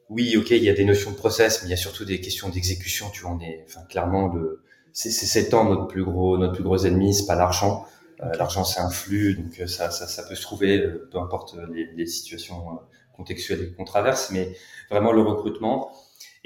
oui, 0.09 0.35
ok, 0.37 0.51
il 0.51 0.63
y 0.63 0.69
a 0.69 0.73
des 0.73 0.85
notions 0.85 1.11
de 1.11 1.15
process, 1.15 1.61
mais 1.61 1.69
il 1.69 1.71
y 1.71 1.73
a 1.73 1.77
surtout 1.77 2.05
des 2.05 2.21
questions 2.21 2.49
d'exécution. 2.49 3.09
Tu 3.11 3.21
vois, 3.21 3.31
on 3.31 3.39
est, 3.39 3.65
enfin, 3.67 3.81
clairement 3.89 4.27
le 4.27 4.61
c'est 4.93 5.11
c'est 5.11 5.49
temps 5.49 5.65
notre 5.65 5.87
plus 5.87 6.03
gros 6.05 6.37
notre 6.37 6.53
plus 6.53 6.63
gros 6.63 6.77
ennemi, 6.77 7.13
c'est 7.13 7.25
pas 7.25 7.35
l'argent. 7.35 7.85
Euh, 8.23 8.31
l'argent 8.37 8.63
c'est 8.63 8.79
un 8.79 8.89
flux, 8.89 9.35
donc 9.35 9.59
euh, 9.59 9.67
ça, 9.67 9.91
ça 9.91 10.07
ça 10.07 10.23
peut 10.23 10.35
se 10.35 10.41
trouver, 10.41 10.79
euh, 10.79 11.09
peu 11.11 11.19
importe 11.19 11.55
les, 11.73 11.87
les 11.95 12.05
situations 12.05 12.79
contextuelles 13.13 13.73
qu'on 13.75 13.83
traverse, 13.85 14.31
mais 14.31 14.55
vraiment 14.89 15.11
le 15.11 15.21
recrutement. 15.21 15.91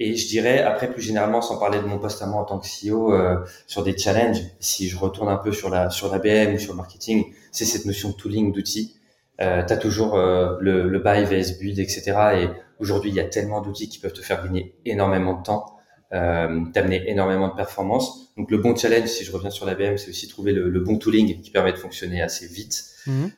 Et 0.01 0.15
je 0.15 0.27
dirais, 0.29 0.61
après, 0.63 0.89
plus 0.91 1.01
généralement, 1.01 1.41
sans 1.41 1.59
parler 1.59 1.79
de 1.79 1.85
mon 1.85 1.99
poste 1.99 2.21
à 2.21 2.25
moi 2.25 2.41
en 2.41 2.45
tant 2.45 2.57
que 2.59 2.65
CEO, 2.65 3.13
euh, 3.13 3.35
sur 3.67 3.83
des 3.83 3.97
challenges, 3.97 4.41
si 4.61 4.87
je 4.87 4.97
retourne 4.97 5.27
un 5.27 5.35
peu 5.35 5.51
sur 5.51 5.69
la 5.69 5.89
sur 5.89 6.09
l'ABM 6.09 6.55
ou 6.55 6.59
sur 6.59 6.71
le 6.71 6.77
marketing, 6.77 7.25
c'est 7.51 7.65
cette 7.65 7.85
notion 7.85 8.09
de 8.09 8.13
tooling, 8.15 8.53
d'outils. 8.53 8.95
Euh, 9.41 9.63
tu 9.65 9.73
as 9.73 9.77
toujours 9.77 10.15
euh, 10.15 10.55
le, 10.61 10.87
le 10.89 10.99
buy 10.99 11.25
vs 11.25 11.59
build, 11.59 11.79
etc. 11.79 12.01
Et 12.35 12.47
aujourd'hui, 12.79 13.11
il 13.11 13.15
y 13.15 13.19
a 13.19 13.25
tellement 13.25 13.61
d'outils 13.61 13.89
qui 13.89 13.99
peuvent 13.99 14.13
te 14.13 14.21
faire 14.21 14.43
gagner 14.43 14.75
énormément 14.85 15.37
de 15.37 15.43
temps, 15.43 15.77
euh, 16.13 16.65
t'amener 16.73 17.09
énormément 17.09 17.49
de 17.49 17.55
performance. 17.55 18.33
Donc 18.37 18.49
le 18.51 18.57
bon 18.57 18.75
challenge, 18.75 19.07
si 19.07 19.23
je 19.23 19.31
reviens 19.31 19.49
sur 19.49 19.65
l'ABM, 19.65 19.97
c'est 19.97 20.09
aussi 20.09 20.27
trouver 20.27 20.53
le, 20.53 20.69
le, 20.69 20.79
bon 20.79 20.97
tooling 20.97 21.41
qui 21.41 21.51
permet 21.51 21.71
de 21.71 21.77
fonctionner 21.77 22.21
assez 22.21 22.47
vite. 22.47 22.83
Mhm. 23.05 23.31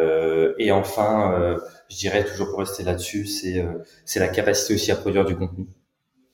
Euh, 0.00 0.54
et 0.58 0.70
enfin, 0.72 1.32
euh, 1.32 1.58
je 1.88 1.96
dirais 1.96 2.24
toujours 2.24 2.50
pour 2.50 2.58
rester 2.58 2.82
là-dessus, 2.82 3.26
c'est 3.26 3.64
c'est 4.04 4.20
la 4.20 4.28
capacité 4.28 4.74
aussi 4.74 4.92
à 4.92 4.96
produire 4.96 5.24
du 5.24 5.34
contenu 5.34 5.66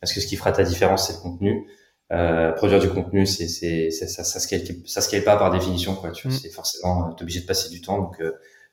parce 0.05 0.13
que 0.13 0.21
ce 0.21 0.27
qui 0.27 0.37
fera 0.37 0.53
ta 0.53 0.65
différence, 0.65 1.07
c'est 1.07 1.15
le 1.15 1.21
contenu. 1.21 1.67
Euh, 2.13 2.53
produire 2.53 2.79
du 2.79 2.91
contenu, 2.91 3.25
c'est, 3.25 3.49
c'est, 3.49 3.91
ça, 3.91 4.23
ça, 4.23 4.39
scale, 4.39 4.61
ça 4.85 5.01
scale 5.01 5.25
pas 5.25 5.37
par 5.39 5.51
définition, 5.51 5.95
quoi. 5.95 6.11
Tu 6.11 6.29
mm. 6.29 6.31
c'est 6.31 6.51
forcément, 6.51 7.15
t'es 7.15 7.23
obligé 7.23 7.41
de 7.41 7.47
passer 7.47 7.71
du 7.71 7.81
temps. 7.81 7.99
Donc, 7.99 8.21
euh, 8.21 8.33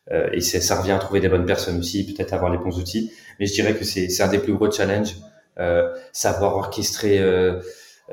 Euh, 0.10 0.30
et 0.34 0.42
ça 0.42 0.80
revient 0.80 0.92
à 0.92 1.00
trouver 1.00 1.20
des 1.20 1.30
bonnes 1.30 1.46
personnes 1.46 1.78
aussi, 1.80 2.12
peut-être 2.12 2.34
avoir 2.34 2.52
les 2.52 2.58
bons 2.58 2.78
outils. 2.80 3.12
Mais 3.40 3.46
je 3.46 3.54
dirais 3.54 3.76
que 3.76 3.84
c'est 3.84 4.22
un 4.22 4.28
des 4.28 4.40
plus 4.40 4.54
gros 4.54 4.72
challenges, 4.72 5.16
euh, 5.60 5.94
savoir 6.12 6.56
orchestrer 6.56 7.20
euh, 7.20 7.60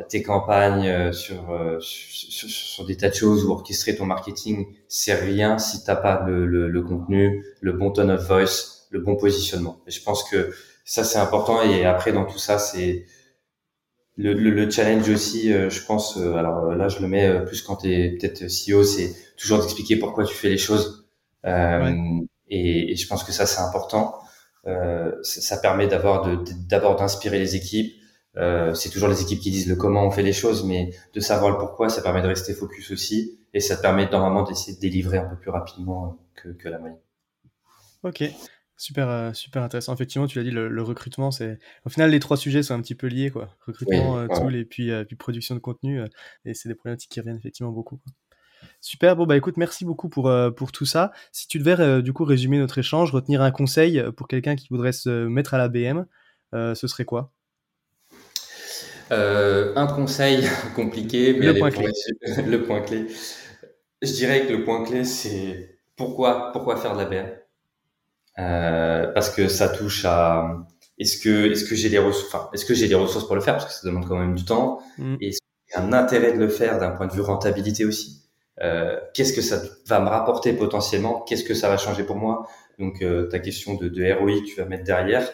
tes 0.09 0.23
campagnes 0.23 1.13
sur, 1.13 1.79
sur, 1.81 2.49
sur, 2.49 2.87
des 2.87 2.97
tas 2.97 3.09
de 3.09 3.15
choses 3.15 3.45
ou 3.45 3.51
orchestrer 3.51 3.97
ton 3.97 4.07
marketing, 4.07 4.67
c'est 4.87 5.15
rien 5.15 5.59
si 5.59 5.83
t'as 5.83 5.97
pas 5.97 6.25
le, 6.27 6.47
le, 6.47 6.69
le, 6.69 6.83
contenu, 6.83 7.45
le 7.61 7.73
bon 7.73 7.91
tone 7.91 8.11
of 8.13 8.25
voice, 8.29 8.87
le 8.91 9.01
bon 9.01 9.17
positionnement. 9.17 9.81
Je 9.89 10.01
pense 10.01 10.23
que 10.31 10.53
ça 10.85 11.03
c'est 11.03 11.19
important. 11.19 11.63
Et 11.63 11.85
après 11.85 12.13
dans 12.13 12.27
tout 12.27 12.39
ça, 12.39 12.61
c'est 12.61 13.07
le, 14.17 14.35
le, 14.35 14.71
challenge 14.71 15.09
aussi, 15.09 15.51
je 15.51 15.85
pense. 15.85 16.17
alors 16.17 16.73
là, 16.77 16.89
je 16.89 17.01
le 17.01 17.09
mets 17.09 17.45
plus 17.45 17.63
quand 17.63 17.77
tu 17.77 17.93
es 17.93 18.11
peut-être 18.11 18.45
CEO, 18.45 18.85
c'est 18.85 19.13
toujours 19.37 19.59
d'expliquer 19.59 19.97
pourquoi 19.97 20.25
tu 20.25 20.35
fais 20.35 20.49
les 20.49 20.59
choses 20.59 20.98
euh, 21.47 22.21
et, 22.49 22.93
et, 22.93 22.97
je 22.97 23.07
pense 23.07 23.25
que 23.25 23.33
ça, 23.33 23.47
c'est 23.47 23.61
important. 23.61 24.19
Euh, 24.67 25.13
ça, 25.23 25.57
permet 25.59 25.87
d'avoir 25.87 26.27
d'abord 26.69 26.97
d'inspirer 26.97 27.39
les 27.39 27.57
équipes. 27.57 27.95
Euh, 28.37 28.75
c'est 28.75 28.91
toujours 28.91 29.09
les 29.09 29.23
équipes 29.23 29.41
qui 29.41 29.51
disent 29.51 29.69
le 29.69 29.77
comment 29.77 30.07
on 30.07 30.11
fait 30.11 30.23
les 30.23 30.33
choses, 30.33 30.65
mais 30.65 30.91
de 31.15 31.21
savoir 31.21 31.51
le 31.51 31.59
pourquoi, 31.59 31.89
ça 31.89 32.03
permet 32.03 32.23
de 32.23 32.29
rester 32.29 32.55
focus 32.55 32.91
aussi, 32.91 33.39
et 33.55 33.61
ça 33.61 33.77
permet 33.77 34.09
normalement 34.11 34.43
d'essayer 34.43 34.77
de 34.77 34.81
délivrer 34.81 35.19
un 35.19 35.29
peu 35.29 35.37
plus 35.37 35.51
rapidement 35.51 36.19
que, 36.37 36.51
que 36.51 36.69
la 36.69 36.79
moyenne. 36.79 36.99
Ok, 38.05 38.23
super, 38.77 39.35
super 39.35 39.63
intéressant. 39.63 39.93
Effectivement, 39.95 40.29
tu 40.29 40.39
l'as 40.39 40.45
dit, 40.45 40.53
le, 40.53 40.83
recrutement, 40.83 41.31
c'est 41.33 41.59
au 41.85 41.89
final 41.89 42.11
les 42.11 42.21
trois 42.21 42.37
sujets 42.37 42.63
sont 42.63 42.75
un 42.75 42.81
petit 42.81 42.95
peu 42.95 43.09
liés, 43.09 43.31
quoi. 43.31 43.49
Recrutement, 43.67 44.29
tout 44.29 44.51
et 44.51 44.65
puis, 44.65 44.93
puis 45.07 45.17
production 45.17 45.55
de 45.57 45.61
contenu, 45.61 46.01
et 46.45 46.55
c'est 46.55 46.69
des 46.69 46.77
problématiques 46.77 47.11
qui 47.11 47.19
reviennent 47.19 47.39
effectivement 47.39 47.73
beaucoup. 47.73 47.97
Quoi. 47.97 48.13
Super, 48.81 49.17
bon 49.17 49.27
bah 49.27 49.37
écoute, 49.37 49.57
merci 49.57 49.85
beaucoup 49.85 50.09
pour, 50.09 50.29
euh, 50.29 50.51
pour 50.51 50.71
tout 50.71 50.87
ça. 50.87 51.13
Si 51.33 51.49
tu 51.49 51.59
devais 51.59 51.81
euh, 51.81 52.01
du 52.01 52.13
coup 52.13 52.25
résumer 52.25 52.59
notre 52.59 52.79
échange, 52.79 53.13
retenir 53.13 53.43
un 53.43 53.51
conseil 53.51 53.99
euh, 53.99 54.13
pour 54.13 54.29
quelqu'un 54.29 54.55
qui 54.55 54.69
voudrait 54.71 54.93
se 54.93 55.27
mettre 55.27 55.55
à 55.55 55.59
la 55.59 55.69
BM, 55.69 56.07
ce 56.53 56.87
serait 56.87 57.05
quoi? 57.05 57.33
Un 59.11 59.87
conseil 59.87 60.47
compliqué, 60.77 61.35
mais 61.39 61.47
le 61.47 61.59
point, 61.59 61.71
clé. 61.71 61.91
le 62.47 62.63
point 62.63 62.81
clé. 62.81 63.07
Je 64.01 64.13
dirais 64.13 64.47
que 64.47 64.53
le 64.53 64.65
point 64.65 64.85
clé, 64.85 65.05
c'est 65.05 65.81
pourquoi, 65.97 66.53
pourquoi 66.53 66.77
faire 66.77 66.95
de 66.95 67.03
la 67.03 67.07
BM 67.07 67.27
Parce 69.13 69.31
que 69.31 69.49
ça 69.49 69.69
touche 69.69 70.05
à 70.05 70.65
est-ce 70.99 71.19
que, 71.19 71.51
est-ce 71.51 71.65
que 71.65 71.75
j'ai 71.75 71.89
les 71.89 71.99
ressources, 71.99 72.33
enfin, 72.33 72.49
est-ce 72.53 72.65
que 72.65 72.75
j'ai 72.75 72.87
les 72.87 72.95
ressources 72.95 73.27
pour 73.27 73.37
le 73.37 73.41
faire? 73.41 73.55
Parce 73.55 73.67
que 73.67 73.73
ça 73.73 73.87
demande 73.89 74.07
quand 74.07 74.19
même 74.19 74.35
du 74.35 74.45
temps. 74.45 74.81
Mm. 74.99 75.17
Et 75.21 75.29
est-ce 75.29 75.39
qu'il 75.39 75.81
y 75.81 75.83
a 75.83 75.85
un 75.85 75.93
intérêt 75.93 76.33
de 76.33 76.39
le 76.39 76.49
faire 76.49 76.79
d'un 76.79 76.91
point 76.91 77.07
de 77.07 77.13
vue 77.13 77.21
rentabilité 77.21 77.85
aussi? 77.85 78.28
Euh, 78.63 78.99
qu'est-ce 79.15 79.33
que 79.33 79.43
ça 79.43 79.63
va 79.87 80.01
me 80.01 80.09
rapporter 80.09 80.53
potentiellement, 80.53 81.21
qu'est-ce 81.21 81.45
que 81.45 81.55
ça 81.55 81.69
va 81.69 81.77
changer 81.77 82.05
pour 82.05 82.17
moi? 82.17 82.49
Donc 82.79 83.03
euh, 83.03 83.29
ta 83.29 83.39
question 83.39 83.75
de, 83.75 83.89
de 83.89 84.13
ROI, 84.13 84.43
tu 84.47 84.57
vas 84.57 84.65
mettre 84.65 84.85
derrière. 84.85 85.29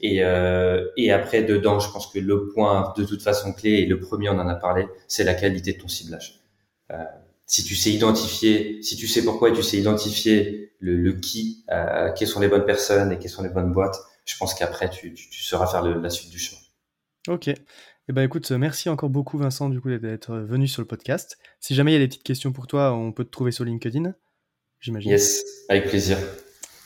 Et, 0.00 0.24
euh, 0.24 0.88
et 0.96 1.12
après, 1.12 1.44
dedans, 1.44 1.78
je 1.78 1.90
pense 1.90 2.08
que 2.08 2.18
le 2.18 2.48
point 2.48 2.92
de 2.96 3.04
toute 3.04 3.22
façon 3.22 3.52
clé, 3.52 3.70
et 3.74 3.86
le 3.86 4.00
premier, 4.00 4.28
on 4.28 4.38
en 4.38 4.48
a 4.48 4.56
parlé, 4.56 4.86
c'est 5.06 5.22
la 5.22 5.34
qualité 5.34 5.74
de 5.74 5.80
ton 5.80 5.88
ciblage. 5.88 6.40
Euh, 6.90 7.04
si 7.46 7.62
tu 7.62 7.76
sais 7.76 7.90
identifier, 7.90 8.82
si 8.82 8.96
tu 8.96 9.06
sais 9.06 9.22
pourquoi 9.24 9.50
et 9.50 9.52
tu 9.52 9.62
sais 9.62 9.76
identifier 9.76 10.72
le, 10.80 10.96
le 10.96 11.12
qui, 11.12 11.64
euh, 11.70 12.10
quelles 12.12 12.28
sont 12.28 12.40
les 12.40 12.48
bonnes 12.48 12.64
personnes 12.64 13.12
et 13.12 13.18
quelles 13.18 13.30
sont 13.30 13.44
les 13.44 13.48
bonnes 13.48 13.72
boîtes, 13.72 13.96
je 14.24 14.36
pense 14.36 14.54
qu'après, 14.54 14.90
tu, 14.90 15.14
tu, 15.14 15.42
sauras 15.42 15.66
faire 15.66 15.82
le, 15.82 16.00
la 16.00 16.10
suite 16.10 16.30
du 16.30 16.38
chemin. 16.38 16.60
Ok. 17.28 17.50
Eh 18.08 18.12
ben 18.12 18.22
écoute, 18.22 18.50
merci 18.50 18.88
encore 18.88 19.10
beaucoup 19.10 19.38
Vincent 19.38 19.68
du 19.68 19.80
coup 19.80 19.88
d'être 19.96 20.34
venu 20.34 20.66
sur 20.66 20.82
le 20.82 20.88
podcast. 20.88 21.38
Si 21.60 21.74
jamais 21.74 21.92
il 21.92 21.94
y 21.94 21.96
a 21.96 22.00
des 22.00 22.08
petites 22.08 22.24
questions 22.24 22.52
pour 22.52 22.66
toi, 22.66 22.92
on 22.92 23.12
peut 23.12 23.24
te 23.24 23.30
trouver 23.30 23.52
sur 23.52 23.64
LinkedIn, 23.64 24.14
j'imagine. 24.80 25.10
Yes, 25.10 25.44
avec 25.68 25.88
plaisir. 25.88 26.18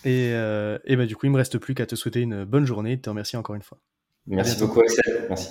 Et, 0.05 0.33
euh, 0.33 0.79
et 0.85 0.95
ben 0.95 1.07
du 1.07 1.17
coup, 1.17 1.27
il 1.27 1.33
me 1.33 1.39
reste 1.39 1.59
plus 1.59 1.75
qu'à 1.75 1.87
te 1.87 1.97
souhaiter 1.97 2.21
une 2.21 2.45
bonne 2.45 2.67
journée 2.67 2.93
et 2.93 3.01
te 3.01 3.09
remercier 3.09 3.39
encore 3.39 3.55
une 3.55 3.63
fois. 3.63 3.81
Merci 4.27 4.59
beaucoup 4.59 4.81
Axel, 4.81 5.27
merci. 5.29 5.51